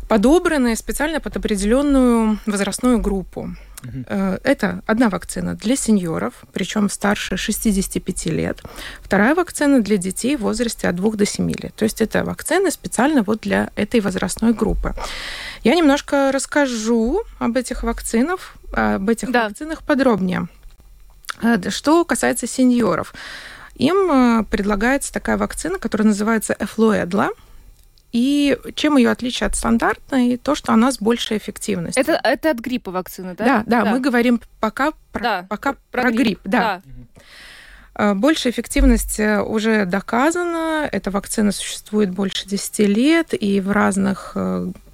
[0.08, 3.50] подобраны специально под определенную возрастную группу.
[4.06, 8.62] Э, это одна вакцина для сеньоров, причем старше 65 лет.
[9.02, 11.74] Вторая вакцина для детей в возрасте от 2 до 7 лет.
[11.74, 14.94] То есть это вакцины специально вот для этой возрастной группы.
[15.62, 19.48] Я немножко расскажу об этих вакцинах, об этих да.
[19.48, 20.48] вакцинах подробнее.
[21.42, 23.14] Э, что касается сеньоров,
[23.74, 27.30] им э, предлагается такая вакцина, которая называется Эфлуэдла.
[28.12, 30.37] И чем ее отличие от стандартной?
[30.37, 32.00] То, что она с большей эффективностью.
[32.00, 33.44] Это, это от гриппа вакцина, да?
[33.44, 33.90] Да, да, да.
[33.90, 36.18] мы говорим пока про, да, пока про, про грипп.
[36.18, 36.80] грипп да.
[36.84, 37.22] да.
[37.96, 40.88] Э, большая эффективность уже доказана.
[40.92, 44.37] Эта вакцина существует больше 10 лет, и в разных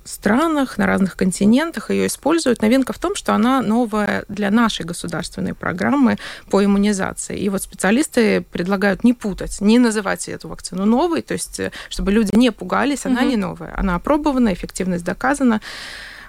[0.05, 2.63] странах, на разных континентах ее используют.
[2.63, 6.19] Новинка в том, что она новая для нашей государственной программы
[6.51, 7.39] по иммунизации.
[7.39, 12.13] И вот специалисты предлагают не путать, не называть эту вакцину новой, то есть э, чтобы
[12.13, 13.31] люди не пугались, она угу.
[13.31, 13.75] не новая.
[13.77, 15.61] Она опробована, эффективность доказана.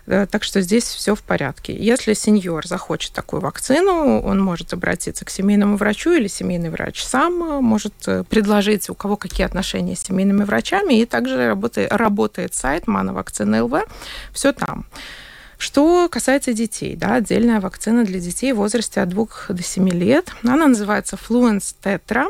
[0.07, 1.75] Э, так что здесь все в порядке.
[1.75, 7.43] Если сеньор захочет такую вакцину, он может обратиться к семейному врачу или семейный врач сам
[7.43, 10.95] э, может э, предложить, у кого какие отношения с семейными врачами.
[10.95, 13.83] И также работает, работает сайт Мановакцина ЛВ.
[14.33, 14.85] Все там.
[15.61, 20.33] Что касается детей, да, отдельная вакцина для детей в возрасте от 2 до 7 лет.
[20.41, 22.29] Она называется Fluence Tetra.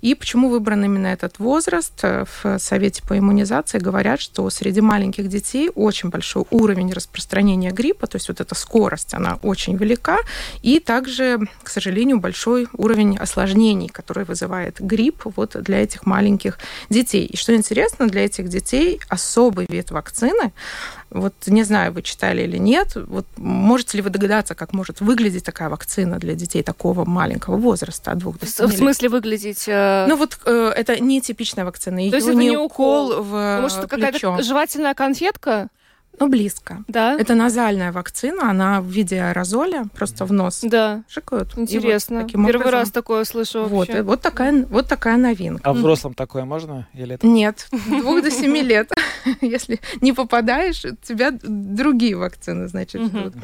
[0.00, 2.00] И почему выбран именно этот возраст?
[2.00, 8.14] В Совете по иммунизации говорят, что среди маленьких детей очень большой уровень распространения гриппа, то
[8.14, 10.18] есть вот эта скорость, она очень велика,
[10.62, 16.58] и также, к сожалению, большой уровень осложнений, который вызывает грипп вот для этих маленьких
[16.90, 17.26] детей.
[17.26, 20.52] И что интересно, для этих детей особый вид вакцины,
[21.10, 22.94] вот не знаю, вы читали или нет.
[22.94, 28.12] Вот можете ли вы догадаться, как может выглядеть такая вакцина для детей такого маленького возраста
[28.12, 29.64] от двух до 7 В смысле выглядеть?
[29.68, 30.06] Э...
[30.06, 31.96] Ну вот э, это не типичная вакцина.
[32.10, 35.68] То есть это не укол, в Может, это какая-то жевательная конфетка?
[36.20, 36.84] Ну, близко.
[36.88, 37.16] Да?
[37.18, 41.02] Это назальная вакцина, она в виде аэрозоля, просто в нос да.
[41.08, 41.56] шикают.
[41.56, 42.20] Интересно.
[42.20, 42.72] Вот Первый образом...
[42.72, 45.68] раз такое слышу Вот, вот, такая, вот такая новинка.
[45.68, 46.88] А взрослым такое можно?
[46.94, 47.26] Или это...
[47.26, 48.90] Нет, двух до семи лет.
[49.40, 53.34] Если не попадаешь, у тебя другие вакцины, значит, ждут.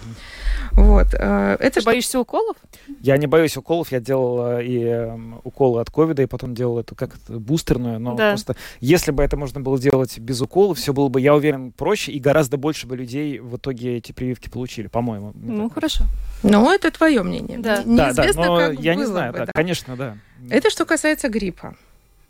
[0.73, 1.09] Вот.
[1.15, 2.57] Э, это Ты боишься уколов?
[3.01, 3.93] Я не боюсь уколов.
[3.93, 8.01] Я делал э, и эм, уколы от ковида, и потом делал эту как бустерную.
[8.01, 11.73] Но просто если бы это можно было делать без уколов, все было бы, я уверен,
[11.73, 15.35] проще и гораздо больше бы людей в итоге эти прививки получили, по-моему.
[15.35, 16.05] Ну, хорошо.
[16.43, 17.59] Ну, это твое мнение.
[17.59, 20.17] Да, да, да но как я не знаю, бы, да, да, конечно, да.
[20.49, 21.77] Это что касается гриппа.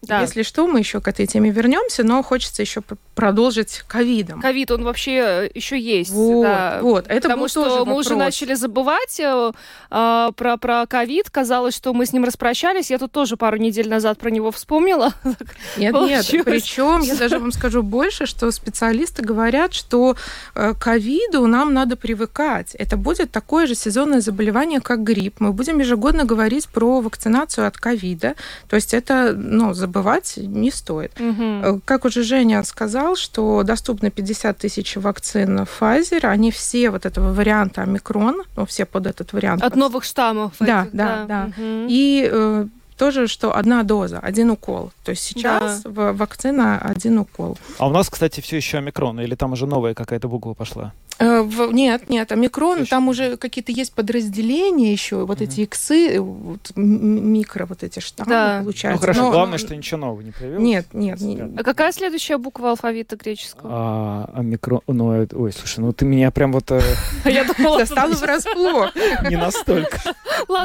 [0.06, 0.20] Да.
[0.20, 2.82] Если что, мы еще к этой теме вернемся, но хочется еще
[3.14, 4.40] продолжить ковидом.
[4.40, 6.10] Ковид, он вообще э, еще есть.
[6.10, 6.78] Вот, да.
[6.82, 7.06] вот.
[7.08, 8.06] Это Потому что тоже мы вопрос.
[8.06, 9.52] уже начали забывать э,
[9.90, 11.30] э, про, про ковид.
[11.30, 12.90] Казалось, что мы с ним распрощались.
[12.90, 15.12] Я тут тоже пару недель назад про него вспомнила.
[15.76, 16.26] Нет, нет.
[16.44, 20.16] Причем я даже вам скажу больше, что специалисты говорят, что
[20.54, 22.74] э, ковиду нам надо привыкать.
[22.74, 25.36] Это будет такое же сезонное заболевание, как грипп.
[25.40, 28.34] Мы будем ежегодно говорить про вакцинацию от ковида.
[28.68, 31.12] То есть это ну, заболевание забывать не стоит.
[31.20, 31.82] Угу.
[31.84, 37.82] Как уже Женя сказал, что доступно 50 тысяч вакцин Pfizer, они все вот этого варианта
[37.82, 39.62] омикрон, ну, все под этот вариант.
[39.62, 40.52] От новых штаммов.
[40.58, 41.26] Да, этих, да, да.
[41.26, 41.44] да.
[41.46, 41.86] Угу.
[41.88, 44.92] И э, тоже, что одна доза, один укол.
[45.04, 46.12] То есть сейчас да.
[46.12, 47.58] вакцина один укол.
[47.78, 50.92] А у нас, кстати, все еще омикрон, или там уже новая какая-то буква пошла?
[51.18, 52.90] Э, нет, нет, омикрон, еще.
[52.90, 55.44] там уже какие-то есть подразделения еще, вот угу.
[55.44, 58.58] эти иксы, вот, микро вот эти штаммы да.
[58.60, 59.00] получаются.
[59.00, 60.62] Ну хорошо, но, главное, что ничего нового не появилось.
[60.62, 61.20] Нет, нет.
[61.20, 61.50] нет.
[61.56, 63.70] А какая следующая буква алфавита греческого?
[63.72, 66.72] А, омикрон, ну, ой, слушай, ну ты меня прям вот...
[66.72, 66.82] Э,
[67.24, 67.78] Я думала...
[67.78, 68.92] Достала врасплох.
[69.28, 70.00] Не настолько.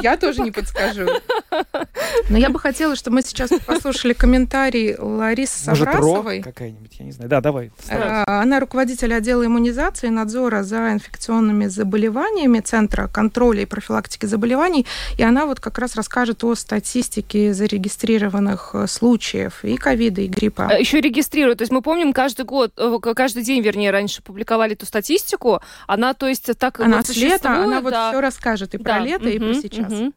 [0.02, 1.06] Я тоже не подскажу.
[2.28, 6.38] Но я бы хотела, чтобы мы сейчас послушали комментарий Ларисы Саврасовой.
[6.38, 7.30] Может, какая-нибудь, я не знаю.
[7.30, 7.70] Да, давай.
[7.88, 14.86] Э, она руководитель отдела иммунизации и надзора за инфекционными заболеваниями Центра контроля и профилактики заболеваний.
[15.18, 20.68] И она вот как раз расскажет о статистике зарегистрированных э, случаев и ковида, и гриппа.
[20.68, 21.58] А Еще регистрируют.
[21.58, 25.60] То есть мы помним, каждый год, э, каждый день, вернее, раньше публиковали эту статистику.
[25.86, 27.82] Она, то есть, так она вот с лета, она да.
[27.82, 28.98] вот все расскажет и про да.
[29.00, 29.92] лето, угу, и про сейчас.
[29.92, 30.12] Угу.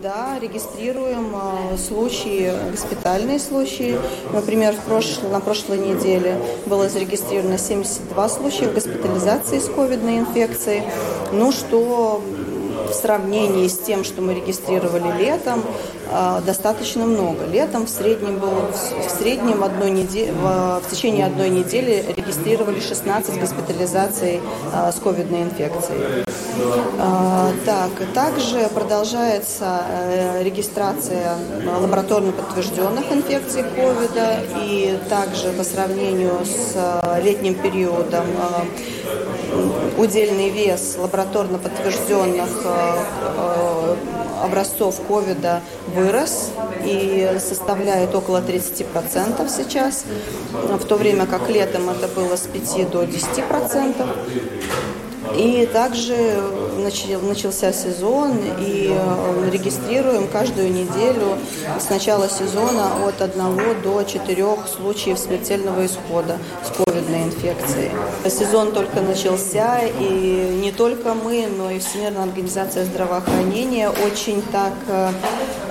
[0.00, 3.98] Да, регистрируем э, случаи, госпитальные случаи.
[4.32, 10.84] Например, в прошло, на прошлой неделе было зарегистрировано 72 случая госпитализации с ковидной инфекцией.
[11.32, 12.22] Ну, что
[12.92, 15.62] в сравнении с тем, что мы регистрировали летом,
[16.10, 17.46] а, достаточно много.
[17.46, 24.40] Летом в среднем было в среднем одной неделе, в, течение одной недели регистрировали 16 госпитализаций
[24.72, 26.24] а, с ковидной инфекцией.
[26.98, 31.36] А, так, также продолжается э, регистрация
[31.80, 36.76] лабораторно подтвержденных инфекций ковида и также по сравнению с
[37.22, 38.26] летним периодом
[39.96, 42.81] удельный вес лабораторно подтвержденных э, э,
[44.42, 45.62] образцов ковида
[45.94, 46.50] вырос
[46.84, 50.04] и составляет около 30% сейчас,
[50.52, 54.06] в то время как летом это было с 5 до 10%.
[55.36, 56.42] И также
[57.22, 61.38] начался сезон, и э, регистрируем каждую неделю
[61.80, 67.90] с начала сезона от 1 до 4 случаев смертельного исхода с ковидной инфекцией.
[68.28, 74.72] Сезон только начался, и не только мы, но и Всемирная организация здравоохранения очень так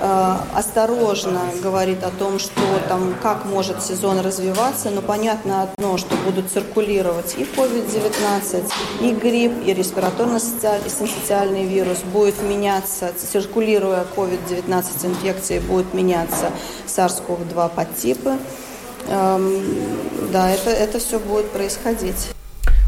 [0.02, 6.16] э, осторожно говорит о том, что там, как может сезон развиваться, но понятно одно, что
[6.16, 15.94] будут циркулировать и COVID-19, и грипп, и респираторно-синцитиальный вирус будет меняться, циркулируя COVID-19 инфекции, будет
[15.94, 16.50] меняться
[16.86, 18.36] SARS-CoV-2 подтипы.
[19.08, 19.62] Эм,
[20.32, 22.32] да, это, это все будет происходить.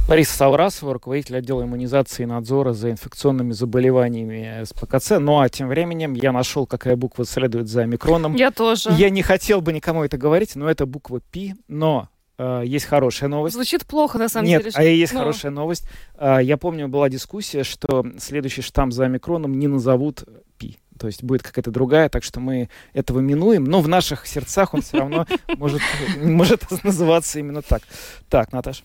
[0.06, 5.12] Лариса Саврасова, руководитель отдела иммунизации и надзора за инфекционными заболеваниями СПКЦ.
[5.18, 8.34] Ну а тем временем я нашел, какая буква следует за микроном.
[8.34, 8.90] Я тоже.
[8.92, 11.54] Я не хотел бы никому это говорить, но это буква Пи.
[11.68, 13.54] Но Uh, есть хорошая новость.
[13.54, 14.70] Звучит плохо, на самом Нет, деле.
[14.70, 15.20] Нет, а есть но...
[15.20, 15.86] хорошая новость.
[16.16, 20.24] Uh, я помню, была дискуссия, что следующий штамм за микроном не назовут
[20.58, 20.76] Пи.
[20.98, 23.62] То есть будет какая-то другая, так что мы этого минуем.
[23.62, 25.80] Но в наших сердцах он все равно может,
[26.20, 27.82] может называться именно так.
[28.28, 28.82] Так, Наташа.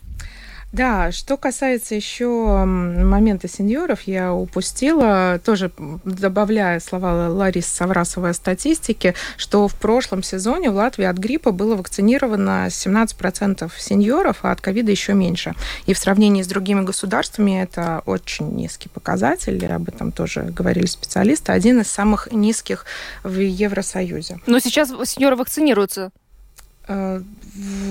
[0.71, 2.27] Да, что касается еще
[2.65, 5.71] момента сеньоров, я упустила, тоже
[6.05, 11.75] добавляя слова Ларисы Саврасовой о статистике, что в прошлом сезоне в Латвии от гриппа было
[11.75, 15.55] вакцинировано 17% сеньоров, а от ковида еще меньше.
[15.87, 21.51] И в сравнении с другими государствами это очень низкий показатель, об этом тоже говорили специалисты,
[21.51, 22.85] один из самых низких
[23.23, 24.39] в Евросоюзе.
[24.45, 26.11] Но сейчас сеньоры вакцинируются.
[26.89, 27.21] Э,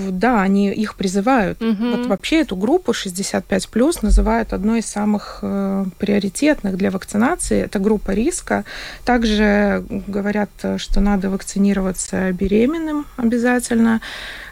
[0.09, 1.61] да, они их призывают.
[1.61, 1.91] Угу.
[1.91, 7.61] Вот вообще эту группу 65 плюс называют одной из самых э, приоритетных для вакцинации.
[7.61, 8.65] Это группа риска.
[9.05, 14.01] Также говорят, что надо вакцинироваться беременным обязательно,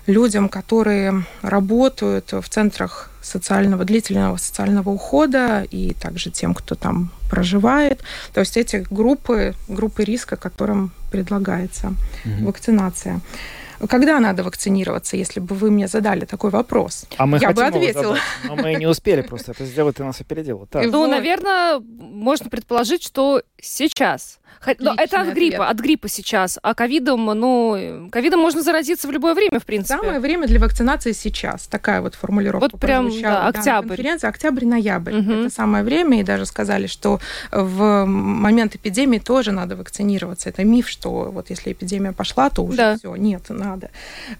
[0.05, 8.01] людям, которые работают в центрах социального, длительного социального ухода и также тем, кто там проживает.
[8.33, 11.87] То есть эти группы, группы риска, которым предлагается
[12.23, 12.47] угу.
[12.47, 13.19] вакцинация.
[13.89, 17.05] Когда надо вакцинироваться, если бы вы мне задали такой вопрос?
[17.17, 18.17] А мы я бы ответила.
[18.45, 20.65] но мы не успели просто это сделать, ты нас опередила.
[20.67, 20.85] Так.
[20.85, 21.09] Ну, вот.
[21.09, 24.39] наверное, можно предположить, что сейчас.
[24.79, 25.71] Но это от гриппа, ответ.
[25.71, 26.59] от гриппа сейчас.
[26.61, 29.99] А ковидом, ну, ковидом можно заразиться в любое время, в принципе.
[29.99, 31.67] Самое время для вакцинации сейчас.
[31.67, 32.69] Такая вот формулировка.
[32.71, 33.89] Вот прям, да, октябрь.
[33.89, 35.19] Конференция октябрь-ноябрь.
[35.19, 35.31] Угу.
[35.31, 36.21] Это самое время.
[36.21, 37.19] И даже сказали, что
[37.51, 40.49] в момент эпидемии тоже надо вакцинироваться.
[40.49, 42.97] Это миф, что вот если эпидемия пошла, то уже да.
[42.97, 43.15] все.
[43.15, 43.89] Нет, надо.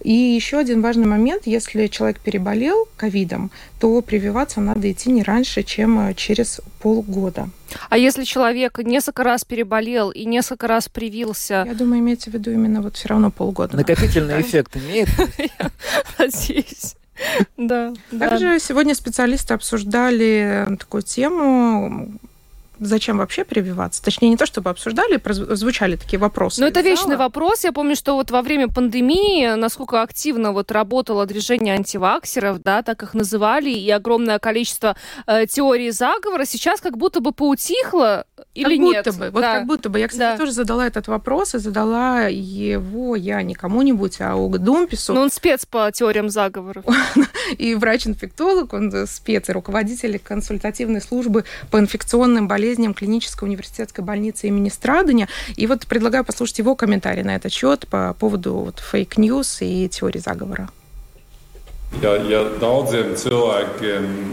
[0.02, 1.42] И еще один важный момент.
[1.46, 3.50] Если человек переболел ковидом,
[3.80, 7.48] то прививаться надо идти не раньше, чем через полгода.
[7.90, 11.64] А если человек несколько раз переболел и несколько раз привился?
[11.66, 13.76] Я думаю, имеется в виду именно вот все равно полгода.
[13.76, 15.08] Накопительный эффект имеет?
[16.18, 16.96] Надеюсь.
[17.56, 17.92] Да.
[18.16, 22.12] Также сегодня специалисты обсуждали такую тему,
[22.80, 24.02] зачем вообще прививаться?
[24.02, 25.20] Точнее, не то, чтобы обсуждали,
[25.54, 26.60] звучали такие вопросы.
[26.60, 27.64] Но это вечный вопрос.
[27.64, 33.02] Я помню, что вот во время пандемии, насколько активно вот работало движение антиваксеров, да, так
[33.02, 38.24] их называли, и огромное количество э, теорий заговора, сейчас как будто бы поутихло
[38.54, 39.04] или как нет?
[39.06, 39.30] Будто бы.
[39.30, 39.54] Вот да.
[39.54, 39.98] как будто бы.
[39.98, 40.38] Я, кстати, да.
[40.38, 45.14] тоже задала этот вопрос, и задала его я не кому-нибудь, а Уга Думпису.
[45.14, 46.84] Но он спец по теориям заговоров.
[47.58, 54.48] И врач-инфектолог, он спец, и руководитель консультативной службы по инфекционным болезням болезням клинической университетской больницы
[54.48, 55.26] имени Страдиня.
[55.56, 59.88] И вот предлагаю послушать его комментарий на этот счет по поводу вот fake news и
[59.88, 60.68] теории заговора.
[62.02, 64.28] Ja, ja daudziem cilvēkiem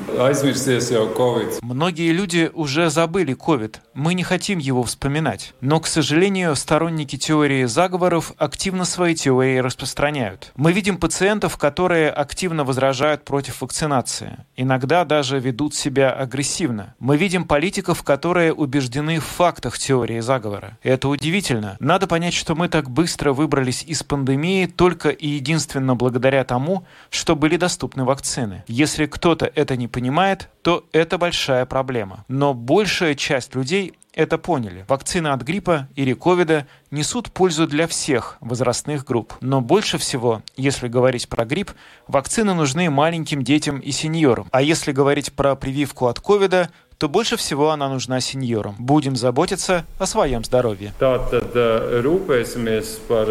[1.17, 1.59] Covid.
[1.61, 3.79] Многие люди уже забыли COVID.
[3.93, 5.53] Мы не хотим его вспоминать.
[5.61, 10.51] Но, к сожалению, сторонники теории заговоров активно свои теории распространяют.
[10.55, 14.37] Мы видим пациентов, которые активно возражают против вакцинации.
[14.55, 16.93] Иногда даже ведут себя агрессивно.
[16.99, 20.77] Мы видим политиков, которые убеждены в фактах теории заговора.
[20.83, 21.77] Это удивительно.
[21.79, 27.44] Надо понять, что мы так быстро выбрались из пандемии только и единственно благодаря тому, чтобы
[27.45, 28.63] были доступны вакцины.
[28.65, 32.25] Если кто-то это не понимает, то это большая проблема.
[32.27, 34.83] Но большая часть людей это поняли.
[34.87, 39.35] Вакцины от гриппа или ковида несут пользу для всех возрастных групп.
[39.41, 41.69] Но больше всего, если говорить про грипп,
[42.07, 44.47] вакцины нужны маленьким детям и сеньорам.
[44.51, 48.75] А если говорить про прививку от ковида, то больше всего она нужна сеньорам.
[48.79, 50.93] Будем заботиться о своем здоровье.
[50.99, 51.53] Tātad
[52.01, 53.27] rūpēsimies par.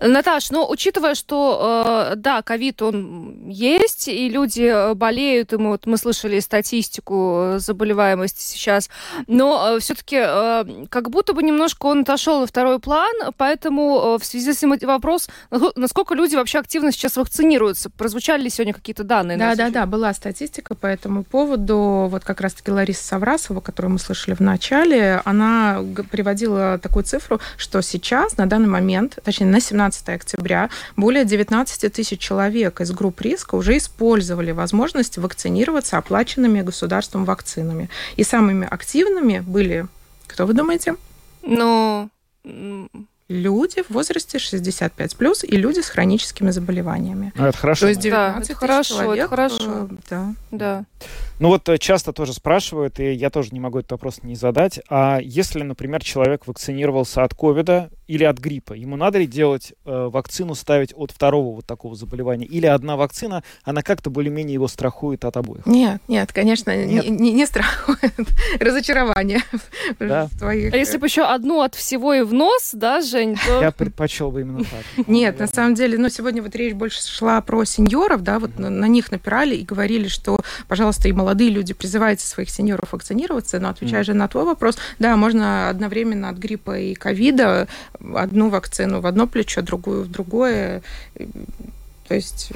[0.00, 5.70] Наташ, ну, учитывая, что, э, да, ковид, он есть, и люди э, болеют, и мы,
[5.70, 8.88] вот, мы слышали статистику э, заболеваемости сейчас,
[9.26, 10.18] но все-таки
[10.88, 15.28] как будто бы немножко он отошел на второй план, поэтому в связи с этим вопрос,
[15.76, 17.90] насколько люди вообще активно сейчас вакцинируются?
[17.90, 19.38] Прозвучали ли сегодня какие-то данные?
[19.38, 22.08] Да, да, да, была статистика по этому поводу.
[22.10, 27.80] Вот как раз-таки Лариса Саврасова, которую мы слышали в начале, она приводила такую цифру, что
[27.82, 33.54] сейчас, на данный момент, точнее, на 17 октября более 19 тысяч человек из групп риска
[33.54, 37.88] уже использовали возможность вакцинироваться оплаченными государством вакцинами.
[38.16, 39.86] И самыми активными были,
[40.26, 40.96] кто вы думаете?
[41.42, 42.10] Ну,
[43.32, 47.32] люди в возрасте 65 плюс и люди с хроническими заболеваниями.
[47.34, 47.82] Ну, это хорошо.
[47.82, 49.58] То есть 19 да, это хорошо, человек, это хорошо.
[49.60, 50.34] Э, да.
[50.50, 50.84] да.
[51.38, 54.80] Ну вот э, часто тоже спрашивают, и я тоже не могу этот вопрос не задать,
[54.88, 60.08] а если, например, человек вакцинировался от ковида или от гриппа, ему надо ли делать э,
[60.12, 62.46] вакцину, ставить от второго вот такого заболевания?
[62.46, 65.66] Или одна вакцина, она как-то более-менее его страхует от обоих?
[65.66, 67.04] Нет, нет, конечно, нет.
[67.04, 68.12] Не, не, не страхует.
[68.60, 69.40] Разочарование
[69.98, 70.26] да.
[70.26, 70.72] в твоих...
[70.74, 72.70] А если бы еще одну от всего и в нос,
[73.22, 73.60] да, Жень, то...
[73.60, 75.06] Я предпочел бы именно так.
[75.06, 78.86] Нет, на самом деле, ну, сегодня вот речь больше шла про сеньоров, да, вот на,
[78.86, 84.04] них напирали и говорили, что, пожалуйста, и молодые люди, призывайте своих сеньоров вакцинироваться, но отвечая
[84.04, 87.68] же на твой вопрос, да, можно одновременно от гриппа и ковида
[88.14, 90.82] одну вакцину в одно плечо, другую в другое.
[92.08, 92.52] То есть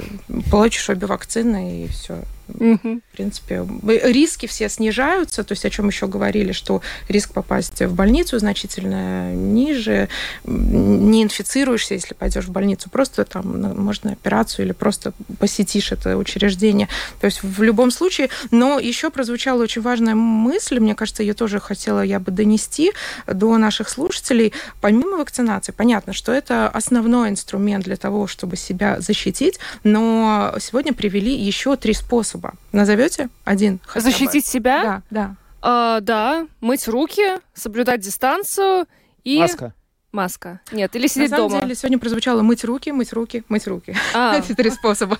[0.51, 2.19] получишь обе вакцины и все.
[2.49, 3.01] Угу.
[3.11, 3.67] В принципе,
[4.03, 9.33] риски все снижаются, то есть о чем еще говорили, что риск попасть в больницу значительно
[9.33, 10.09] ниже,
[10.45, 16.17] не инфицируешься, если пойдешь в больницу, просто там ну, можно операцию или просто посетишь это
[16.17, 16.87] учреждение.
[17.19, 21.59] То есть в любом случае, но еще прозвучала очень важная мысль, мне кажется, ее тоже
[21.59, 22.91] хотела я бы донести
[23.27, 24.53] до наших слушателей.
[24.81, 31.33] Помимо вакцинации, понятно, что это основной инструмент для того, чтобы себя защитить, но сегодня привели
[31.35, 32.36] еще три способа.
[32.71, 33.79] Назовете один?
[33.95, 34.83] Защитить себя?
[34.83, 35.35] Да, да.
[35.61, 38.85] А, да, мыть руки, соблюдать дистанцию
[39.23, 39.39] и...
[39.39, 39.73] Маска.
[40.13, 40.61] Маска.
[40.71, 41.43] Нет, или сидеть дома.
[41.43, 43.93] На самом деле сегодня прозвучало мыть руки, мыть руки, мыть руки.
[44.15, 44.37] А.
[44.39, 45.19] Эти три способа.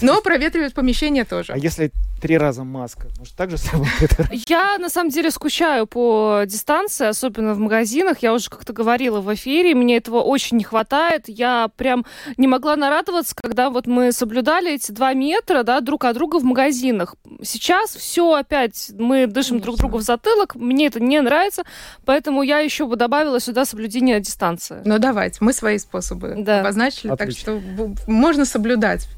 [0.00, 1.52] Но проветривать помещение тоже.
[1.52, 4.12] А если три раза маска, может так же сработает?
[4.48, 8.18] Я на самом деле скучаю по дистанции, особенно в магазинах.
[8.20, 11.24] Я уже как-то говорила в эфире, мне этого очень не хватает.
[11.28, 12.06] Я прям
[12.38, 16.44] не могла нарадоваться, когда вот мы соблюдали эти два метра, да, друг от друга в
[16.44, 17.16] магазинах.
[17.42, 19.60] Сейчас все опять, мы дышим Конечно.
[19.60, 21.64] друг другу в затылок, мне это не нравится,
[22.06, 24.82] поэтому я еще бы добавила сюда соблюдение соблюдение дистанции.
[24.84, 26.60] Ну давайте, мы свои способы да.
[26.60, 27.54] обозначили, Отлично.
[27.54, 29.08] так что можно соблюдать.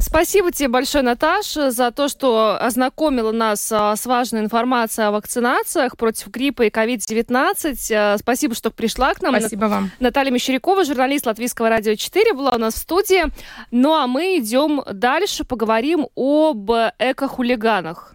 [0.00, 5.96] Спасибо тебе большое, Наташа, за то, что ознакомила нас а, с важной информацией о вакцинациях
[5.96, 7.92] против гриппа и COVID-19.
[7.92, 9.36] А, спасибо, что пришла к нам.
[9.40, 9.90] Спасибо вам.
[9.98, 13.24] Наталья Мещерякова, журналист Латвийского радио 4, была у нас в студии.
[13.72, 16.70] Ну а мы идем дальше, поговорим об
[17.00, 18.14] эко-хулиганах.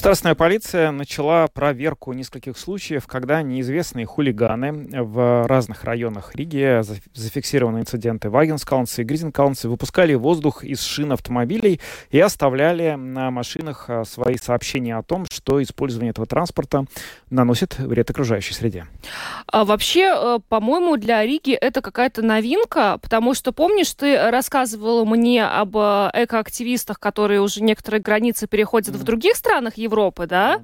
[0.00, 4.72] Государственная полиция начала проверку нескольких случаев, когда неизвестные хулиганы
[5.02, 6.80] в разных районах Риги,
[7.12, 13.90] зафиксированы инциденты в Агенскаунсе и Гризенкаунсе, выпускали воздух из шин автомобилей и оставляли на машинах
[13.90, 16.86] а, свои сообщения о том, что использование этого транспорта
[17.28, 18.86] наносит вред окружающей среде.
[19.48, 25.44] А вообще, э, по-моему, для Риги это какая-то новинка, потому что, помнишь, ты рассказывала мне
[25.44, 28.98] об э, экоактивистах, которые уже некоторые границы переходят mm.
[28.98, 29.89] в других странах Европы,
[30.26, 30.60] да?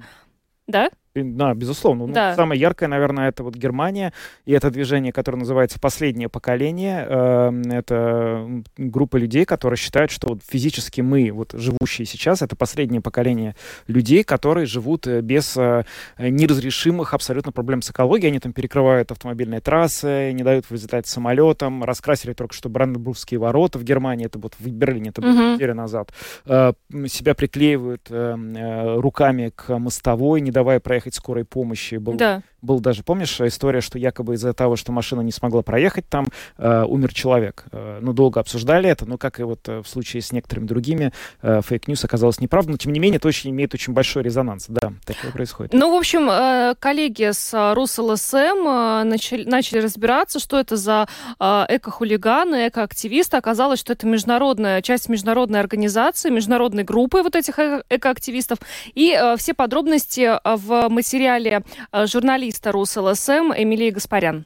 [0.67, 0.89] Да?
[1.23, 2.07] Да, безусловно.
[2.07, 2.29] Ну, да.
[2.31, 4.13] Ну, самое яркое, наверное, это вот Германия
[4.45, 7.05] и это движение, которое называется «Последнее поколение».
[7.07, 13.01] Эм, это группа людей, которые считают, что вот физически мы, вот живущие сейчас, это последнее
[13.01, 13.55] поколение
[13.87, 15.83] людей, которые живут э, без э,
[16.17, 18.29] неразрешимых абсолютно проблем с экологией.
[18.29, 23.83] Они там перекрывают автомобильные трассы, не дают взлетать самолетом, раскрасили только что Бранденбургские ворота в
[23.83, 25.55] Германии, это вот в Берлине, это было uh-huh.
[25.55, 26.11] неделю назад.
[26.45, 26.73] Э,
[27.07, 31.95] себя приклеивают эм, руками к мостовой, не давая проехать приехать скорой помощи.
[31.95, 32.41] Был, да.
[32.61, 36.27] Был даже, помнишь, история, что якобы из-за того, что машина не смогла проехать, там
[36.57, 37.65] э, умер человек.
[37.71, 41.13] Э, ну, долго обсуждали это, но как и вот э, в случае с некоторыми другими,
[41.41, 44.65] э, fake news оказалось неправдой, но тем не менее это очень имеет очень большой резонанс.
[44.67, 45.73] Да, такое происходит.
[45.73, 51.07] Ну, в общем, э, коллеги с э, Rus.LSM э, начали, начали разбираться, что это за
[51.39, 53.37] э, эко-хулиганы, эко-активисты.
[53.37, 58.59] Оказалось, что это международная, часть международной организации, международной группы вот этих эко-активистов.
[58.95, 62.07] И э, все подробности в материале э,
[62.47, 64.45] журналиста Rus.LSM Эмилии Гаспарян.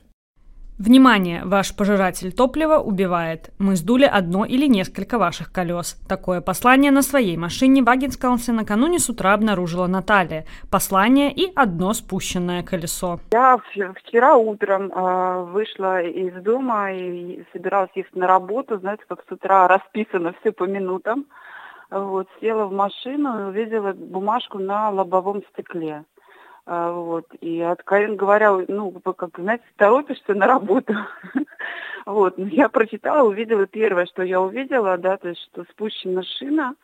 [0.79, 1.43] Внимание!
[1.45, 3.51] Ваш пожиратель топлива убивает.
[3.59, 5.97] Мы сдули одно или несколько ваших колес.
[6.09, 10.45] Такое послание на своей машине в Агенскалнсе накануне с утра обнаружила Наталья.
[10.71, 13.19] Послание и одно спущенное колесо.
[13.31, 13.57] Я
[13.95, 18.79] вчера утром э, вышла из дома и собиралась ехать на работу.
[18.79, 21.25] Знаете, как с утра расписано все по минутам.
[21.91, 26.05] Вот, села в машину и увидела бумажку на лобовом стекле.
[26.65, 27.25] А, вот.
[27.41, 30.93] И, откровенно говоря, ну, как, знаете, торопишься на работу.
[32.05, 32.37] вот.
[32.37, 36.75] Но я прочитала, увидела первое, что я увидела, да, то есть, что спущена шина,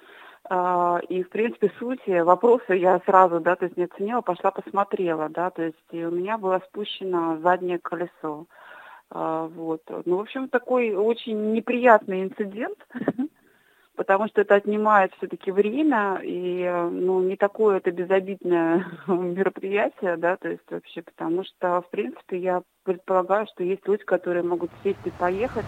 [0.49, 5.27] Uh, и, в принципе, суть вопроса я сразу, да, то есть не оценила, пошла посмотрела,
[5.27, 8.45] да, то есть у меня было спущено заднее колесо.
[9.11, 9.81] Uh, вот.
[10.05, 12.77] Ну, в общем, такой очень неприятный инцидент.
[13.97, 20.47] Потому что это отнимает все-таки время, и ну, не такое это безобидное мероприятие, да, то
[20.47, 25.09] есть вообще, потому что, в принципе, я предполагаю, что есть люди, которые могут сесть и
[25.09, 25.65] поехать.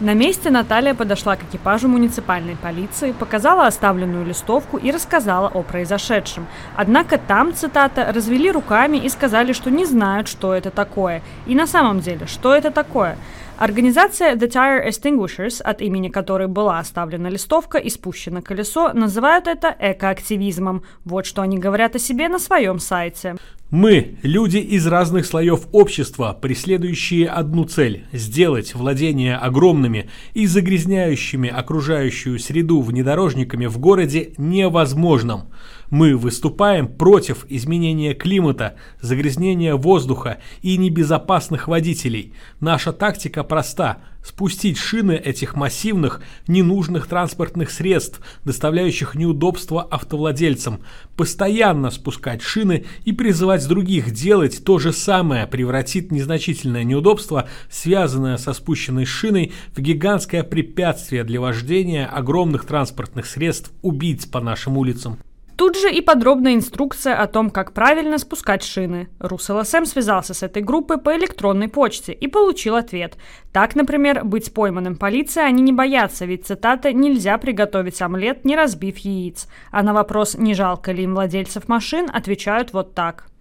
[0.00, 6.46] На месте Наталья подошла к экипажу муниципальной полиции, показала оставленную листовку и рассказала о произошедшем.
[6.76, 11.22] Однако там, цитата, развели руками и сказали, что не знают, что это такое.
[11.46, 13.16] И на самом деле, что это такое?
[13.64, 19.74] Организация The Tire Extinguishers, от имени которой была оставлена листовка и спущено колесо, называют это
[19.80, 20.82] экоактивизмом.
[21.06, 23.36] Вот что они говорят о себе на своем сайте.
[23.70, 32.38] Мы– люди из разных слоев общества, преследующие одну цель– сделать владение огромными и загрязняющими окружающую
[32.38, 35.44] среду внедорожниками в городе невозможным–
[35.94, 42.34] Мы выступаем против изменения климата, загрязнения воздуха и небезопасных водителей.
[42.58, 50.80] Наша тактика проста– спустить шины этих массивных, ненужных транспортных средств, доставляющих неудобства автовладельцам,
[51.16, 58.52] постоянно спускать шины и призывать других делать то же самое превратит незначительное неудобство, связанное со
[58.52, 65.20] спущенной шиной, в гигантское препятствие для вождения огромных транспортных средств убийц по нашим улицам.
[65.56, 69.08] Тут же и подробная инструкция о том, как правильно спускать шины.
[69.20, 73.16] РусЛСМ связался с этой группой по электронной почте и получил ответ.
[73.52, 78.98] Так, например, быть пойманным полицией они не боятся, ведь, цитата, «нельзя приготовить омлет, не разбив
[78.98, 79.46] яиц».
[79.70, 83.26] А на вопрос, не жалко ли им владельцев машин, отвечают вот так–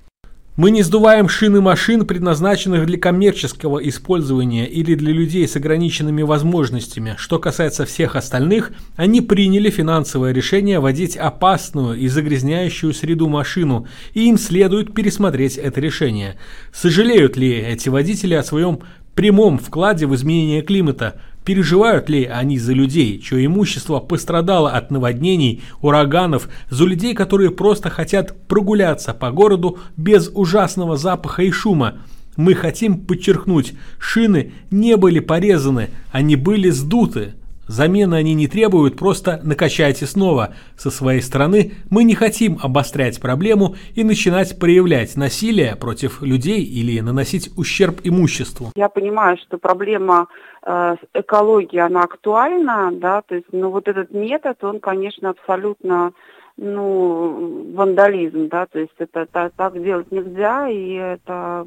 [0.55, 7.15] мы не сдуваем шины машин, предназначенных для коммерческого использования или для людей с ограниченными возможностями.
[7.17, 14.29] Что касается всех остальных, они приняли финансовое решение водить опасную и загрязняющую среду машину, и
[14.29, 16.37] им следует пересмотреть это решение.
[16.71, 18.81] Сожалеют ли эти водители о своем
[19.15, 25.61] прямом вкладе в изменение климата– Переживают ли они за людей, чье имущество пострадало от наводнений,
[25.81, 31.99] ураганов, за людей, которые просто хотят прогуляться по городу без ужасного запаха и шума?
[32.37, 37.33] Мы хотим подчеркнуть, шины не были порезаны, они были сдуты.
[37.67, 40.53] Замены они не требуют, просто накачайте снова.
[40.75, 46.99] Со своей стороны мы не хотим обострять проблему и начинать проявлять насилие против людей или
[46.99, 48.71] наносить ущерб имуществу.
[48.75, 50.27] Я понимаю, что проблема
[50.65, 56.13] э, экологии, она актуальна, да, то есть, но вот этот метод, он, конечно, абсолютно
[56.57, 61.65] ну, вандализм, да, то есть это, это так делать нельзя, и это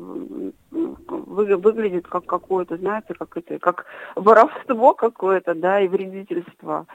[0.71, 6.87] вы, выглядит как какое-то, знаете, как это, как воровство какое-то, да, и вредительство.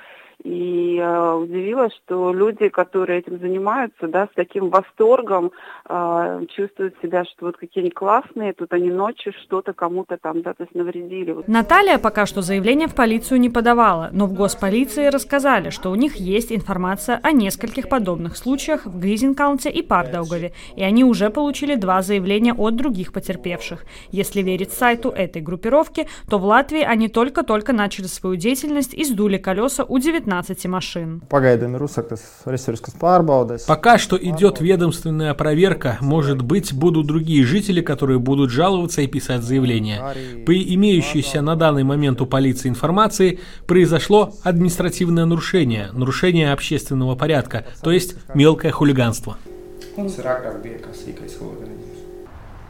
[0.43, 5.51] И э, удивилась, что люди, которые этим занимаются, да, с таким восторгом
[5.87, 10.55] э, чувствуют себя, что вот какие они классные, тут они ночью что-то кому-то там, да,
[10.55, 11.37] то есть навредили.
[11.45, 16.15] Наталья пока что заявление в полицию не подавала, но в госполиции рассказали, что у них
[16.15, 22.01] есть информация о нескольких подобных случаях в Гризенкаунте и Пардаугове, и они уже получили два
[22.01, 23.60] заявления от других потерпевших.
[24.11, 29.37] Если верить сайту этой группировки, то в Латвии они только-только начали свою деятельность и сдули
[29.37, 31.21] колеса у 19 15 машин.
[33.67, 35.97] Пока что идет ведомственная проверка.
[36.01, 40.01] Может быть, будут другие жители, которые будут жаловаться и писать заявления.
[40.45, 47.91] По имеющейся на данный момент у полиции информации, произошло административное нарушение, нарушение общественного порядка, то
[47.91, 49.37] есть мелкое хулиганство.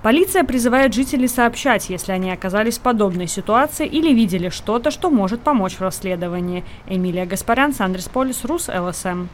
[0.01, 5.41] Полиция призывает жителей сообщать, если они оказались в подобной ситуации или видели что-то, что может
[5.41, 6.63] помочь в расследовании.
[6.87, 9.27] Эмилия Гаспарян, Сандрис Полис, Рус, ЛСМ.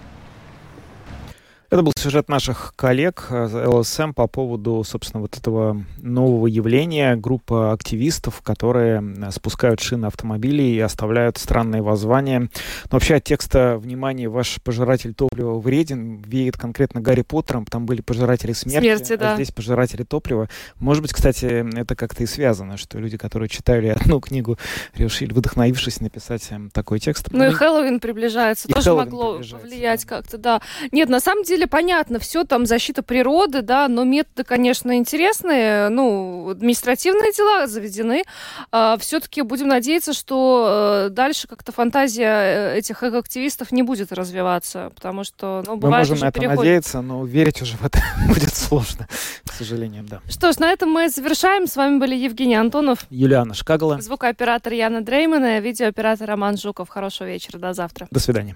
[1.70, 7.74] Это был сюжет наших коллег э, ЛСМ по поводу, собственно, вот этого нового явления, группа
[7.74, 12.40] активистов, которые спускают шины автомобилей и оставляют странные воззвания.
[12.40, 12.50] Но
[12.92, 18.54] вообще от текста «Внимание, ваш пожиратель топлива вреден» веет конкретно Гарри Поттером, там были пожиратели
[18.54, 19.36] смерти, смерти а да.
[19.36, 20.48] здесь пожиратели топлива.
[20.80, 24.58] Может быть, кстати, это как-то и связано, что люди, которые читали одну книгу,
[24.96, 27.28] решили, вдохновившись, написать эм, такой текст.
[27.32, 30.16] Ну и Хэллоуин приближается, и тоже Хэллоуин могло повлиять да.
[30.16, 30.62] как-то, да.
[30.94, 35.90] Нет, на самом деле деле понятно, все там защита природы, да, но методы, конечно, интересные.
[35.90, 38.24] Ну, административные дела заведены.
[38.72, 44.92] А, все-таки будем надеяться, что э, дальше как-то фантазия э, этих активистов не будет развиваться,
[44.96, 46.60] потому что, ну, бывает Мы можем на это переходит...
[46.60, 49.08] надеяться, но верить уже в это будет сложно,
[49.46, 50.22] к сожалению, да.
[50.30, 51.68] Что ж, на этом мы завершаем.
[51.68, 56.90] С вами были Евгений Антонов, Юлиана Шкагала, звукооператор Яна Дреймана, видеооператор Роман Жуков.
[56.90, 58.08] Хорошего вечера, до завтра.
[58.12, 58.56] До свидания.